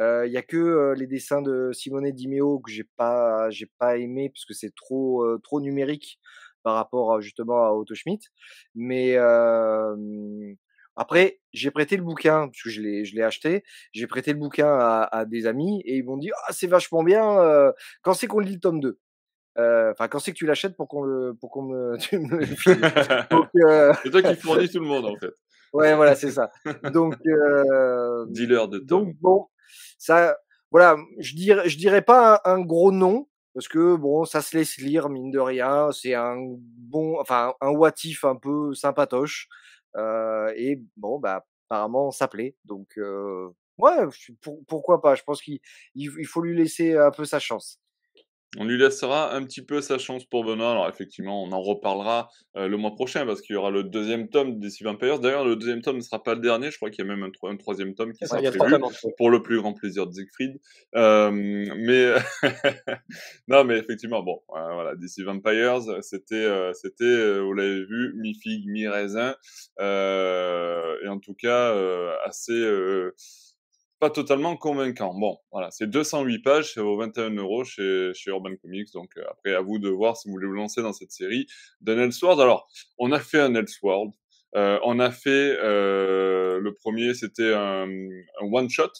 [0.00, 3.98] Il y a que, les dessins de Simone Di Meo que j'ai pas j'ai pas
[3.98, 6.20] aimé parce que c'est trop, trop numérique
[6.62, 8.28] par rapport à justement à Otto Schmidt.
[8.76, 9.16] Mais,
[10.98, 13.64] après, j'ai prêté le bouquin parce que je l'ai je l'ai acheté.
[13.92, 17.02] J'ai prêté le bouquin à à des amis et ils m'ont dit: «Ah c'est vachement
[17.04, 18.98] bien, heu, quand c'est qu'on lit le tome 2?»
[19.58, 22.38] Heu, enfin, quand c'est que tu l'achètes pour qu'on le pour qu'on me tu me
[22.38, 22.46] le?
[23.30, 25.32] Donc, heu, c'est toi qui fournis tout le monde, en fait.
[25.72, 26.50] ouais, voilà, c'est ça.
[26.84, 29.14] Donc, hem, Dealer de donc tomes.
[29.20, 29.46] bon,
[29.98, 30.36] ça
[30.70, 34.56] voilà, je dirais je dirais pas un un gros nom parce que bon, ça se
[34.56, 35.90] laisse lire mine de rien.
[35.92, 39.48] C'est un bon enfin, un what if un peu sympatoche,
[39.96, 42.98] et bon, bah, apparemment ça plaît donc
[43.78, 43.96] ouais,
[44.66, 45.14] pourquoi pas?
[45.14, 45.60] Je pense qu'il
[45.94, 47.78] il il faut lui laisser un peu sa chance.
[48.56, 50.70] On lui laissera un petit peu sa chance pour Benoît.
[50.70, 54.30] Alors effectivement, on en reparlera euh, le mois prochain parce qu'il y aura le deuxième
[54.30, 55.18] tome des Vampires.
[55.20, 56.70] D'ailleurs, le deuxième tome ne sera pas le dernier.
[56.70, 58.72] Je crois qu'il y a même un, tro- un troisième tome qui ça, sera prévu
[59.18, 60.58] pour le plus grand plaisir de Siegfried.
[60.96, 62.14] Euh, mais
[63.48, 68.14] non, mais effectivement, bon, euh, voilà, DC Vampires, c'était, euh, c'était, euh, vous l'avez vu,
[68.16, 69.34] mi figue, mi raisin,
[69.80, 72.52] euh, et en tout cas euh, assez.
[74.02, 75.14] Euh, pas totalement convaincant.
[75.14, 78.92] Bon, voilà, c'est 208 pages, c'est vaut 21 euros chez, chez Urban Comics.
[78.92, 81.46] Donc euh, après, à vous de voir si vous voulez vous lancer dans cette série
[81.80, 82.40] d'un Elseworld.
[82.40, 84.12] Alors, on a fait un Elseworld.
[84.56, 88.90] Euh, on a fait euh, le premier, c'était un, un one shot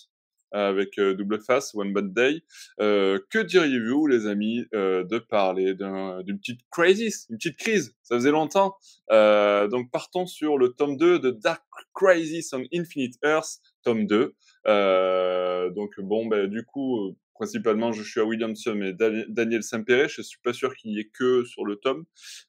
[0.50, 2.42] avec euh, double face, one bad day.
[2.80, 7.94] Euh, que diriez-vous, les amis, euh, de parler d'un- d'une petite crisis, une petite crise?
[8.02, 8.74] Ça faisait longtemps.
[9.10, 11.62] Euh, donc partons sur le tome 2 de Dark
[11.94, 14.34] Crisis on Infinite Earth, tome 2.
[14.66, 20.08] Euh, donc bon, ben, du coup, euh, principalement Joshua Williamson et Dani- Daniel Saint-Péret.
[20.08, 22.04] Je suis pas sûr qu'il y ait que sur le tome.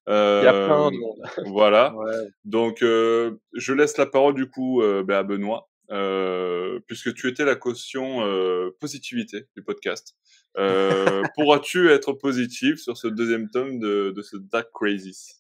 [0.10, 1.20] Euh, Il y a plein de monde.
[1.56, 1.96] Voilà.
[1.96, 2.28] Ouais.
[2.46, 7.28] Donc, euh, je laisse la parole du coup euh, ben, à Benoît, euh, puisque tu
[7.28, 10.16] étais la caution euh, positivité du podcast.
[10.58, 15.36] Euh, Pourras-tu être positif sur ce deuxième tome de, de ce Dark Crisis?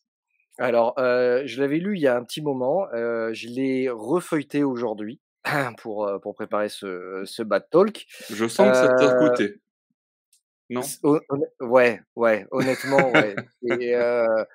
[0.59, 5.21] Alors, je l'avais lu il y a un petit moment, je l'ai refeuilleté aujourd'hui
[5.77, 8.05] pour, pour préparer ce ce bad talk.
[8.29, 9.59] Je sens que ça t'a coûté.
[10.69, 10.81] Non?
[11.03, 11.19] hon
[11.61, 14.45] ouais, ouais, honnêtement, ouais et heu,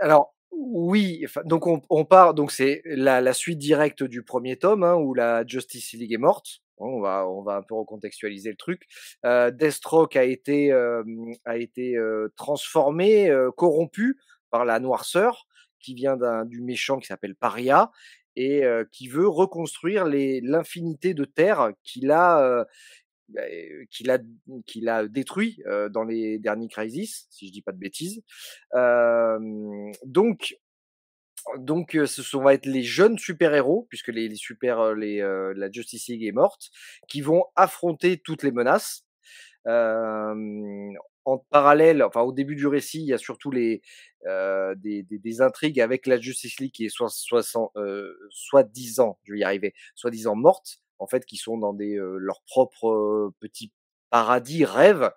[0.00, 4.84] alors oui, donc on on part donc c'est la la suite directe du premier tome,
[4.84, 6.60] hein, où la Justice League est morte.
[6.78, 8.86] On va on va un peu recontextualiser le truc.
[9.24, 11.96] Heu, Deathstroke a été, hem, a été,
[12.36, 14.18] transformé, corrompu
[14.50, 15.46] par la noirceur
[15.80, 17.90] qui vient d'un du méchant qui s'appelle Paria
[18.36, 22.66] et qui veut reconstruire l'infinité de terres qu'il a,
[23.38, 24.18] heu, qu'il a
[24.66, 28.22] qu'il a détruit, dans les derniers Crisis, si je dis pas de bêtises.
[30.04, 30.56] Donc
[31.58, 35.18] donc ce sont va être les jeunes super-héros, puisque les super, les,
[35.54, 36.70] la Justice League est morte,
[37.08, 39.06] qui vont affronter toutes les menaces.
[41.26, 43.82] En parallèle, enfin au début du récit, il y a surtout les,
[44.26, 49.32] heu, des des des intrigues avec la Justice League qui est soixan heu, soi-disant, je
[49.34, 53.32] vais y arriver, soi-disant morte, en fait, qui sont dans des, heu, leurs propres, heu,
[53.40, 53.72] petits
[54.10, 55.10] paradis, rêves.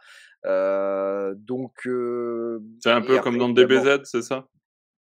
[0.46, 1.86] Donc
[2.82, 4.48] C'est un peu après comme dans DBZ, c'est ça?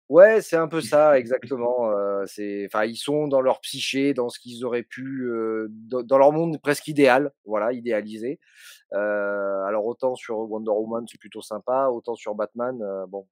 [0.08, 1.90] Ouais, c'est un peu ça, exactement.
[2.24, 5.30] Enfin, ils sont dans leur psyché, dans ce qu'ils auraient pu,
[5.68, 8.40] dans, dans, leur monde presque idéal, voilà, idéalisé.
[8.92, 12.78] alors autant sur Wonder Woman, c'est plutôt sympa, autant sur Batman,
[13.08, 13.26] bon,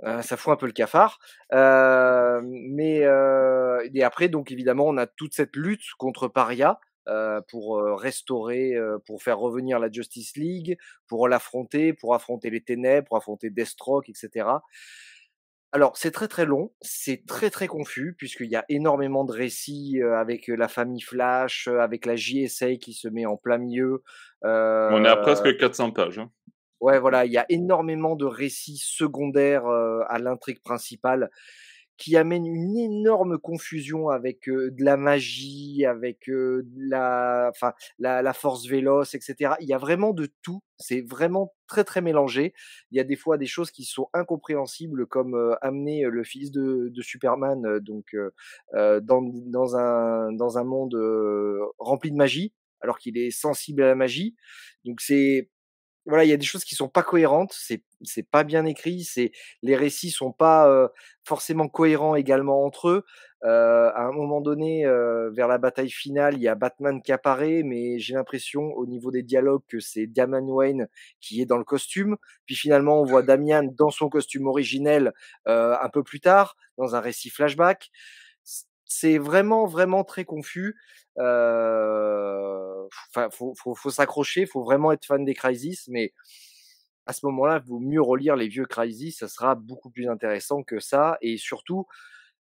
[0.00, 1.18] ça fout un peu le cafard.
[1.52, 7.40] Euh, mais euh, et après, donc évidemment, on a toute cette lutte contre Paria euh,
[7.48, 8.74] pour restaurer,
[9.06, 14.08] pour faire revenir la Justice League, pour l'affronter, pour affronter les ténèbres, pour affronter Deathstroke,
[14.08, 14.48] etc.
[15.72, 20.00] Alors, c'est très très long, c'est très très confus, puisqu'il y a énormément de récits
[20.16, 24.02] avec la famille Flash, avec la JSA qui se met en plein milieu.
[24.42, 26.18] On est à presque 400 pages.
[26.18, 26.30] Hein.
[26.80, 31.28] Ouais, voilà, il y a énormément de récits secondaires à l'intrigue principale
[31.98, 36.30] qui amènent une énorme confusion avec de la magie, avec
[36.76, 39.54] la, enfin, la, la, force véloce, etc.
[39.60, 40.60] Il y a vraiment de tout.
[40.78, 42.54] C'est vraiment très très mélangé.
[42.92, 46.88] Il y a des fois des choses qui sont incompréhensibles, comme amener le fils de,
[46.88, 48.16] de Superman donc
[48.74, 50.96] dans, dans un dans un monde
[51.78, 54.36] rempli de magie, alors qu'il est sensible à la magie.
[54.84, 55.50] Donc c'est
[56.08, 59.04] voilà, il y a des choses qui sont pas cohérentes, c'est c'est pas bien écrit,
[59.04, 60.90] c'est les récits sont pas
[61.24, 63.04] forcément cohérents également entre eux.
[63.44, 64.84] Euh, à un moment donné,
[65.32, 69.10] vers la bataille finale, il y a Batman qui apparaît, mais j'ai l'impression au niveau
[69.10, 70.88] des dialogues que c'est Damian Wayne
[71.20, 72.16] qui est dans le costume.
[72.46, 75.12] Puis finalement, on voit Damian dans son costume originel
[75.46, 77.90] un peu plus tard, dans un récit flashback
[78.88, 80.76] c'est vraiment vraiment très confus.
[81.16, 86.12] Enfin, faut, faut, faut s'accrocher, faut vraiment être fan des Crisis, mais
[87.06, 90.62] à ce moment-là, il vaut mieux relire les vieux Crisis, ça sera beaucoup plus intéressant
[90.62, 91.86] que ça, et surtout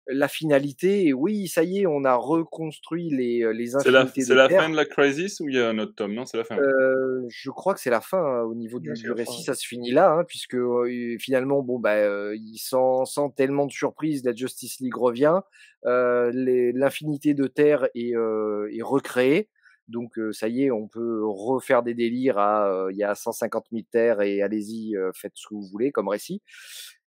[0.09, 4.49] la finalité, oui, ça y est, on a reconstruit les, euh, les infinités C'est la,
[4.49, 6.13] fin de la Crisis ou il y a un autre tome?
[6.13, 6.57] Non, c'est la fin.
[6.57, 9.91] Euh, je crois que c'est la fin hein, au niveau du, récit, ça se finit
[9.91, 14.33] là, hein, puisque euh, finalement, bon, bah, euh, il sans, sans tellement de surprise, la
[14.33, 15.41] Justice League revient,
[15.83, 19.49] l'infinité de terre est, est recréée.
[19.87, 23.83] Donc ça y est, on peut refaire des délires à il y a 150 000
[23.89, 26.41] terres et allez-y, faites ce que vous voulez comme récit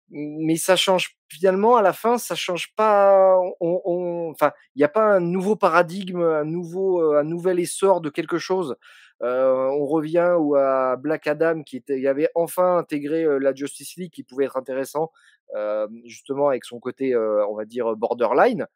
[0.10, 3.38] mais ça change finalement à la fin, ça change pas.
[3.60, 8.02] On, enfin, il n'y a pas un nouveau paradigme, un nouveau, euh, un nouvel essor
[8.02, 8.76] de quelque chose.
[9.24, 13.54] Euh, on revient ou à Black Adam qui était, il avait enfin intégré euh, la
[13.56, 15.12] Justice League qui pouvait être intéressant,
[15.56, 18.68] euh, justement avec son côté, euh, on va dire borderline.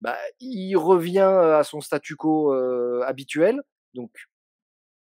[0.00, 2.52] Bah, il revient à son statu quo
[3.02, 3.62] habituel,
[3.94, 4.10] donc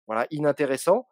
[0.08, 1.08] voilà, inintéressant.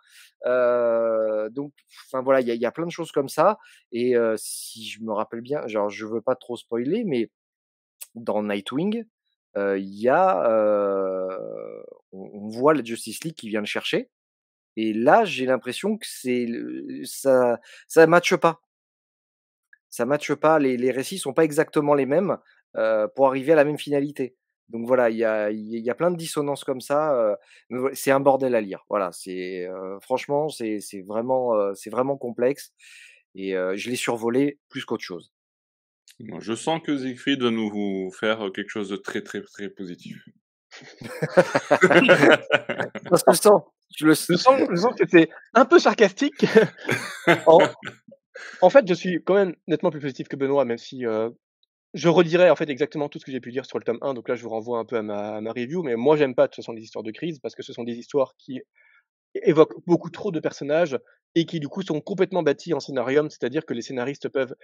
[0.45, 1.73] Donc,
[2.07, 3.57] enfin voilà, il y a, plein de choses comme ça.
[3.91, 7.29] Et si je me rappelle bien, genre je veux pas trop spoiler, mais
[8.15, 9.05] dans Nightwing,
[9.55, 10.49] il y a,
[12.11, 14.09] on, on, voit la Justice League qui vient le chercher.
[14.77, 16.47] Et là, j'ai l'impression que c'est
[17.03, 18.61] ça, ça matche pas.
[19.89, 20.59] Ça matche pas.
[20.59, 22.37] Les, les récits sont pas exactement les mêmes
[23.15, 24.35] pour arriver à la même finalité.
[24.71, 27.37] Donc voilà, il y a, y a, plein de dissonances comme ça.
[27.93, 28.85] c'est un bordel à lire.
[28.89, 29.67] Voilà, c'est
[30.01, 32.73] franchement, c'est vraiment, c'est vraiment complexe
[33.35, 35.33] et je l'ai survolé plus qu'autre chose.
[36.39, 40.17] Je sens que Siegfried va nous faire quelque chose de très très très positif.
[41.81, 41.99] je
[43.11, 43.63] le sens.
[43.97, 46.45] Je le sens, je sens que c'est un peu sarcastique.
[47.45, 47.57] en,
[48.61, 51.05] en, fait, je suis quand même nettement plus positif que Benoît, même si
[51.93, 54.13] je redirai en fait exactement tout ce que j'ai pu dire sur le tome 1,
[54.13, 56.51] donc là je vous renvoie un peu à ma, review, mais moi j'aime pas de
[56.51, 58.61] toute façon histoires de crise parce que ce sont des histoires qui
[59.35, 60.97] évoquent beaucoup trop de personnages
[61.35, 64.55] et qui du coup sont complètement bâtis en scénarium, c'est-à-dire que les scénaristes peuvent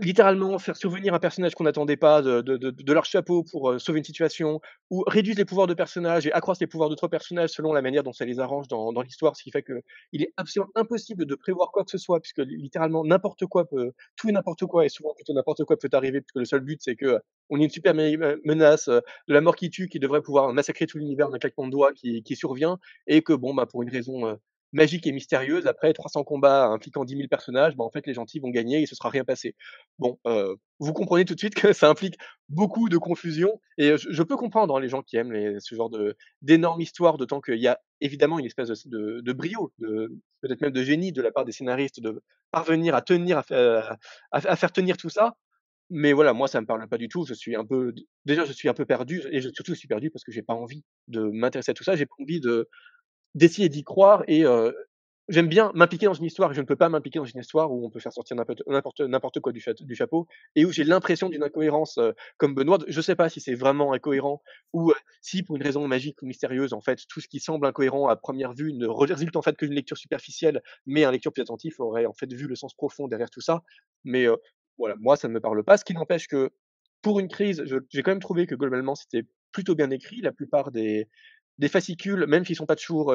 [0.00, 3.98] littéralement faire survenir un personnage qu'on n'attendait pas de, de, de, leur chapeau pour sauver
[3.98, 7.72] une situation, ou réduire les pouvoirs de personnages et accroître les pouvoirs d'autres personnages selon
[7.72, 9.82] la manière dont ça les arrange dans, dans l'histoire, ce qui fait que
[10.12, 13.92] il est absolument impossible de prévoir quoi que ce soit, puisque littéralement n'importe quoi peut,
[14.16, 16.80] tout et n'importe quoi, et souvent plutôt n'importe quoi peut arriver, puisque le seul but
[16.82, 17.18] c'est que
[17.50, 20.98] on ait une super menace de la mort qui tue, qui devrait pouvoir massacrer tout
[20.98, 24.38] l'univers d'un claquement de doigts qui, qui survient, et que bon bah pour une raison
[24.72, 25.66] magique et mystérieuse.
[25.66, 28.86] Après 300 combats impliquant 10 000 personnages, bah, en fait, les gentils vont gagner et
[28.86, 29.54] ce sera rien passé.
[29.98, 32.16] Bon, euh, vous comprenez tout de suite que ça implique
[32.48, 35.90] beaucoup de confusion et je, peux comprendre hein, les gens qui aiment ce genre
[36.42, 40.82] d'énormes histoires, d'autant qu'il y a évidemment une espèce de, de, brio, peut-être même de
[40.82, 43.42] génie de la part des scénaristes de parvenir à tenir,
[44.32, 45.36] à, faire tenir tout ça.
[45.94, 47.26] Mais voilà, moi, ça me parle pas du tout.
[47.26, 47.92] Je suis un peu,
[48.24, 50.54] déjà, je suis un peu perdu et surtout, je suis perdu parce que j'ai pas
[50.54, 51.96] envie de m'intéresser à tout ça.
[51.96, 52.68] J'ai pas envie de,
[53.34, 54.44] d'essayer d'y croire et
[55.28, 57.72] j'aime bien m'impliquer dans une histoire et je ne peux pas m'impliquer dans une histoire
[57.72, 59.60] où on peut faire sortir n'importe n'importe quoi du,
[59.94, 61.98] chapeau et où j'ai l'impression d'une incohérence
[62.36, 62.78] comme Benoît.
[62.88, 64.42] Je sais pas si c'est vraiment incohérent
[64.72, 68.08] ou si pour une raison magique ou mystérieuse en fait tout ce qui semble incohérent
[68.08, 71.42] à première vue ne résulte en fait que d'une lecture superficielle, mais un lecture plus
[71.42, 73.62] attentif aurait en fait vu le sens profond derrière tout ça.
[74.04, 74.26] Mais
[74.78, 75.76] voilà, moi ça ne me parle pas.
[75.76, 76.50] Ce qui n'empêche que
[77.02, 80.20] pour une crise, j'ai quand même trouvé que globalement c'était plutôt bien écrit.
[80.20, 81.08] La plupart des,
[81.58, 83.14] des fascicules, même s'ils sont pas toujours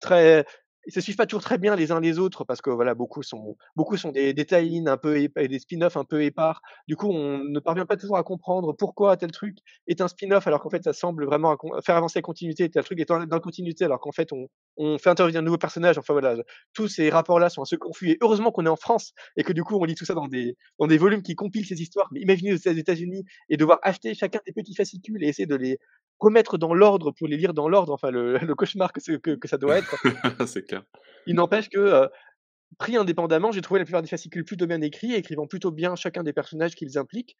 [0.00, 0.44] très
[0.86, 3.22] ils se suivent pas toujours très bien les uns les autres parce que voilà beaucoup
[3.22, 6.60] sont beaucoup sont des, des tie un peu et des spin-offs un peu épars.
[6.88, 10.46] Du coup, on ne parvient pas toujours à comprendre pourquoi tel truc est un spin-off
[10.46, 12.68] alors qu'en fait ça semble vraiment faire avancer la continuité.
[12.70, 15.58] Tel truc est dans la continuité alors qu'en fait on, on fait intervenir de nouveaux
[15.58, 15.98] personnages.
[15.98, 16.36] Enfin voilà,
[16.74, 18.10] tous ces rapports-là sont assez confus.
[18.10, 20.28] Et heureusement qu'on est en France et que du coup on lit tout ça dans
[20.28, 22.08] des dans des volumes qui compilent ces histoires.
[22.12, 25.78] Mais imaginez aux États-Unis et devoir acheter chacun des petits fascicules et essayer de les
[26.20, 29.48] remettre dans l'ordre pour les lire dans l'ordre, enfin le, le cauchemar que, que, que,
[29.48, 29.94] ça doit être.
[30.46, 30.82] c'est clair.
[31.26, 32.08] Il n'empêche que, euh,
[32.78, 36.22] pris indépendamment, j'ai trouvé la plupart des fascicules plutôt bien écrits, écrivant plutôt bien chacun
[36.22, 37.36] des personnages qu'ils impliquent.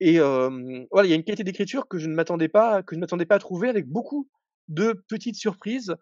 [0.00, 2.94] Et euh, voilà, il y a une qualité d'écriture que je ne m'attendais pas, que
[2.94, 4.28] je ne m'attendais pas à trouver, avec beaucoup
[4.68, 5.94] de petites surprises.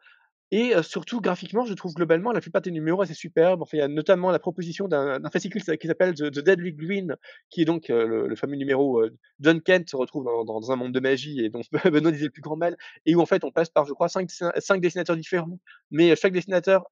[0.50, 3.64] Et surtout, graphiquement, je trouve globalement la plupart des numéros assez superbes.
[3.72, 7.16] Il y a notamment la proposition d'un fascicule qui s'appelle The, Deadly Green,
[7.50, 9.02] qui est donc le, fameux numéro
[9.40, 12.42] John Kent se retrouve dans, un monde de magie et dont Benoît disait le plus
[12.42, 15.58] grand mal, et où en fait on passe par, je crois, cinq, cinq dessinateurs différents,
[15.90, 16.84] mais chaque dessinateur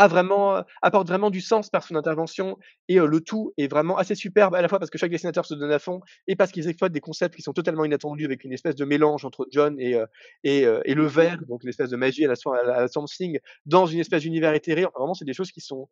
[0.00, 2.58] a vraiment, apporte vraiment du sens par son intervention
[2.88, 5.54] et le tout est vraiment assez superbe à la fois parce que chaque dessinateur se
[5.54, 8.52] donne à fond et parce qu'ils exploitent des concepts qui sont totalement inattendus avec une
[8.52, 9.96] espèce de mélange entre John et,
[10.44, 12.34] et, et, le verre, donc l'espèce de magie à la,
[12.74, 14.84] à la, Thing, dans une espèce d'univers éthéré.
[14.84, 15.88] Enfin, vraiment, c'est des choses qui sont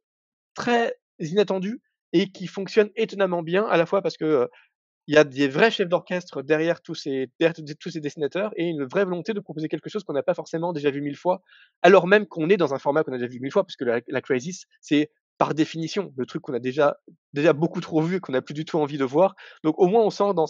[0.54, 1.80] très inattendues
[2.12, 4.48] et qui fonctionnent étonnamment bien à la fois parce que
[5.08, 9.32] il y a des vrais chefs d'orchestre derrière tous ces, dessinateurs et une vraie volonté
[9.32, 11.42] de proposer quelque chose qu'on n'a pas forcément déjà vu mille fois,
[11.82, 14.02] alors même qu'on est dans un format qu'on a déjà vu mille fois, puisque la,
[14.06, 16.98] la Crisis, c'est par définition le truc qu'on a déjà,
[17.32, 19.34] déjà beaucoup trop vu et qu'on n'a plus du tout envie de voir.
[19.64, 20.46] Donc au moins on sent dans,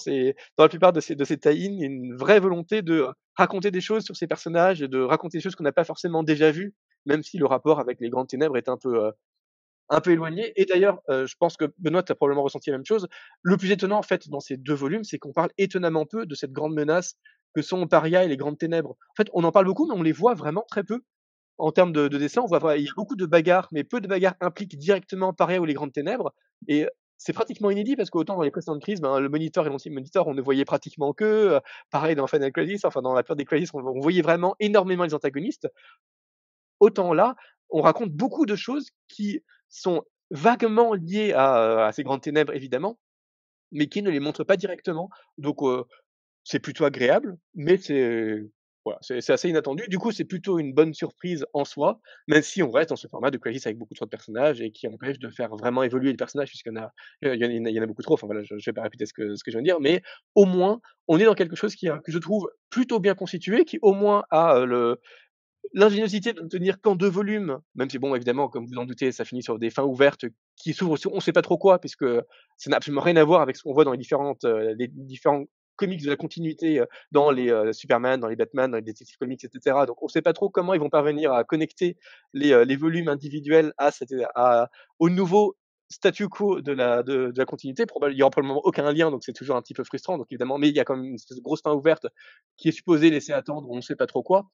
[0.58, 4.16] la plupart de ces, de ces tie une vraie volonté de raconter des choses sur
[4.16, 6.74] ces personnages et de raconter des choses qu'on n'a pas forcément déjà vues,
[7.06, 9.12] même si le rapport avec les grandes ténèbres est un peu, euh,
[9.90, 10.52] un peu éloigné.
[10.56, 13.08] Et d'ailleurs, euh, je pense que Benoît, tu probablement ressenti la même chose.
[13.42, 16.34] Le plus étonnant, en fait, dans ces deux volumes, c'est qu'on parle étonnamment peu de
[16.34, 17.16] cette grande menace
[17.54, 18.90] que sont Paria et les grandes ténèbres.
[18.90, 21.00] En fait, on en parle beaucoup, mais on les voit vraiment très peu.
[21.56, 24.00] En termes de, de dessin, on voit, il y a beaucoup de bagarres, mais peu
[24.00, 26.32] de bagarres impliquent directement Paria ou les grandes ténèbres.
[26.68, 29.92] Et c'est pratiquement inédit parce qu'autant dans les précédentes crises, ben, le moniteur et l'ancien
[29.92, 31.24] moniteur, on ne voyait pratiquement que.
[31.24, 34.54] Euh, pareil dans Final Crisis, enfin dans la peur des crises, on, on, voyait vraiment
[34.60, 35.68] énormément les antagonistes.
[36.78, 37.34] Autant là,
[37.70, 42.98] on raconte beaucoup de choses qui sont vaguement liées à, ces grandes ténèbres, évidemment,
[43.72, 45.10] mais qui ne les montrent pas directement.
[45.38, 45.58] Donc,
[46.44, 48.50] c'est plutôt agréable, mais c'est
[49.28, 49.84] assez inattendu.
[49.88, 53.08] Du coup, c'est plutôt une bonne surprise en soi, même si on reste dans ce
[53.08, 56.10] format de Crisis avec beaucoup trop de personnages et qui empêche de faire vraiment évoluer
[56.10, 58.14] les personnages, puisqu'il y en a beaucoup trop.
[58.14, 59.80] Enfin voilà, je, ne vais pas répéter ce que, ce que je viens de dire,
[59.80, 60.02] mais
[60.34, 63.78] au moins, on est dans quelque chose qui, que je trouve plutôt bien constitué, qui
[63.82, 65.00] au moins a le,
[65.72, 69.12] l'ingéniosité de ne tenir qu'en deux volumes, même si bon, évidemment, comme vous en doutez,
[69.12, 70.24] ça finit sur des fins ouvertes
[70.56, 72.06] qui s'ouvrent sur on ne sait pas trop quoi, puisque
[72.56, 74.88] ça n'a absolument rien à voir avec ce qu'on voit dans les différentes, euh, les
[74.88, 75.44] différents
[75.76, 79.16] comics de la continuité euh, dans les euh, Superman, dans les Batman, dans les Detective
[79.18, 79.76] Comics, etc.
[79.86, 81.96] Donc on ne sait pas trop comment ils vont parvenir à connecter
[82.32, 84.12] les, les volumes individuels à, cette,
[84.98, 85.56] au nouveau
[85.90, 87.86] statu quo de la, de, la continuité.
[87.86, 90.18] Probablement, il n'y aura probablement aucun lien, donc c'est toujours un petit peu frustrant.
[90.18, 92.06] Donc évidemment, mais il y a quand même une grosse fin ouverte
[92.56, 94.46] qui est supposée laisser attendre on ne sait pas trop quoi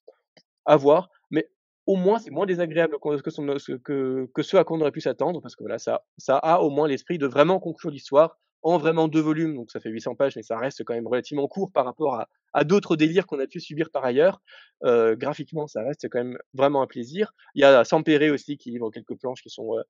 [0.66, 1.48] à voir, mais
[1.86, 5.56] au moins c'est moins désagréable que, que, ce à quoi on aurait pu s'attendre, parce
[5.56, 9.20] que voilà, ça, ça a au moins l'esprit de vraiment conclure l'histoire en vraiment deux
[9.20, 12.24] volumes, donc ça fait 800 pages, mais ça reste quand même relativement court par rapport
[12.54, 14.40] à, d'autres délires qu'on a pu subir par ailleurs.
[14.84, 17.34] Euh, graphiquement, ça reste quand même vraiment un plaisir.
[17.54, 19.82] Il y a Sampere aussi qui livre quelques planches qui sont euh,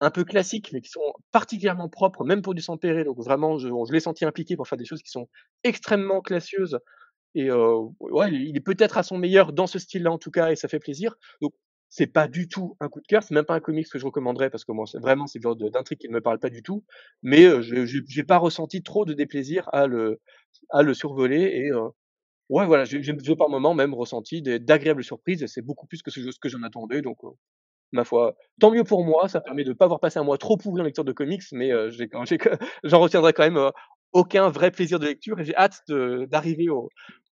[0.00, 3.04] un peu classiques, mais qui sont particulièrement propres, même pour du Sampere.
[3.04, 5.28] Donc vraiment, je, je l'ai senti impliqué pour faire des choses qui sont
[5.62, 6.78] extrêmement classieuses
[7.34, 10.56] et ouais, il est peut-être à son meilleur dans ce style-là en tout cas, et
[10.56, 11.14] ça fait plaisir.
[11.40, 11.52] Donc
[11.90, 14.06] c'est pas du tout un coup de cœur, c'est même pas un comics que je
[14.06, 16.62] recommanderais parce que moi, vraiment, c'est le genre d'intrigue qui ne me parle pas du
[16.62, 16.84] tout.
[17.22, 20.20] Mais je j'ai pas ressenti trop de déplaisir à le
[20.70, 21.72] à le survoler et
[22.48, 26.48] ouais, voilà, j'ai par moments même ressenti d'agréables surprises c'est beaucoup plus que ce, que
[26.48, 27.02] j'en attendais.
[27.02, 27.18] Donc
[27.92, 30.56] ma foi, tant mieux pour moi, ça permet de pas avoir passé un mois trop
[30.56, 31.70] pourri en lecture de comics, mais
[32.84, 33.70] j'en retiendrai quand même
[34.12, 36.88] aucun vrai plaisir de lecture et j'ai hâte d'arriver au,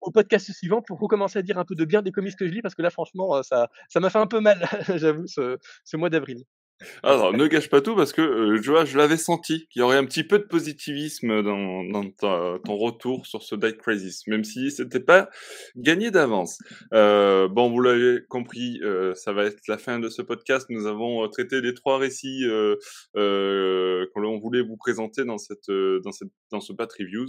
[0.05, 2.53] au podcast suivant pour recommencer à dire un peu de bien des comics que je
[2.53, 6.11] lis parce que là franchement ça ça m'a fait un peu mal j'avoue ce, mois
[6.11, 6.45] d'avril.
[7.03, 10.05] Alors, ne gâche pas tout parce que euh, je l'avais senti qu'il y aurait un
[10.05, 12.11] petit peu de positivisme dans,
[12.59, 15.31] ton retour sur ce Dight Crisis, même si c'était pas
[15.77, 16.59] gagné d'avance.
[16.93, 20.67] Euh, bon, vous l'avez compris, euh, ça va être la fin de ce podcast.
[20.69, 27.29] Nous avons traité les trois récits euh, qu'on voulait vous présenter dans ce Bat Reviews.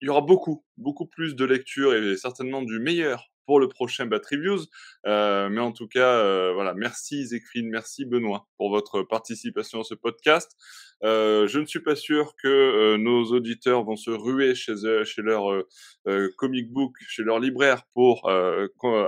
[0.00, 4.06] Il y aura beaucoup, beaucoup plus de lectures et certainement du meilleur pour le prochain
[4.06, 4.66] Bat Reviews.
[5.04, 10.56] mais en tout cas, voilà, merci Zekfrin, merci Benoît pour votre participation à ce podcast.
[11.02, 15.64] je ne suis pas sûr que nos auditeurs vont se ruer chez eux, chez leur
[16.36, 18.30] comic book, chez leur libraire pour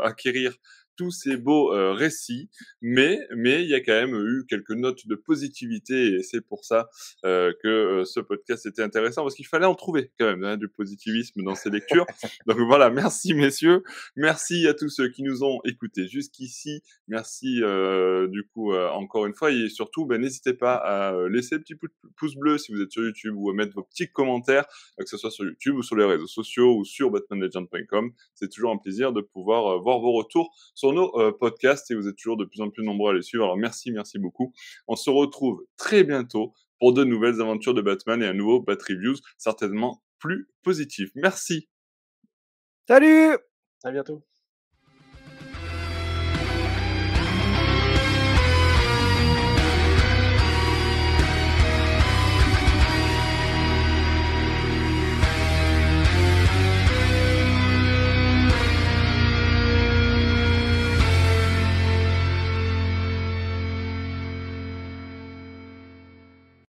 [0.03, 0.57] acquérir
[0.97, 5.07] tous ces beaux euh, récits, mais mais il y a quand même eu quelques notes
[5.07, 6.88] de positivité et c'est pour ça
[7.24, 10.57] euh, que euh, ce podcast était intéressant parce qu'il fallait en trouver quand même hein,
[10.57, 12.07] du positivisme dans ces lectures.
[12.47, 13.82] Donc voilà, merci messieurs,
[14.16, 17.62] merci à tous ceux qui nous ont écoutés jusqu'ici, merci
[18.28, 21.74] du coup encore une fois et surtout ben, n'hésitez pas à laisser un petit
[22.16, 24.66] pouce bleu si vous êtes sur YouTube ou à mettre vos petits commentaires,
[24.99, 28.12] que ce soit sur YouTube ou sur les réseaux sociaux ou sur batmanlegend.com.
[28.34, 32.09] C'est toujours un plaisir de pouvoir voir vos retours sur nos euh, podcasts et vous
[32.09, 33.45] êtes toujours de plus en plus nombreux à les suivre.
[33.45, 34.53] Alors merci, merci beaucoup.
[34.89, 38.78] On se retrouve très bientôt pour de nouvelles aventures de Batman et un nouveau Bat
[38.89, 41.11] Reviews, certainement plus positif.
[41.14, 41.68] Merci.
[42.89, 43.39] Salut
[43.85, 44.24] À bientôt.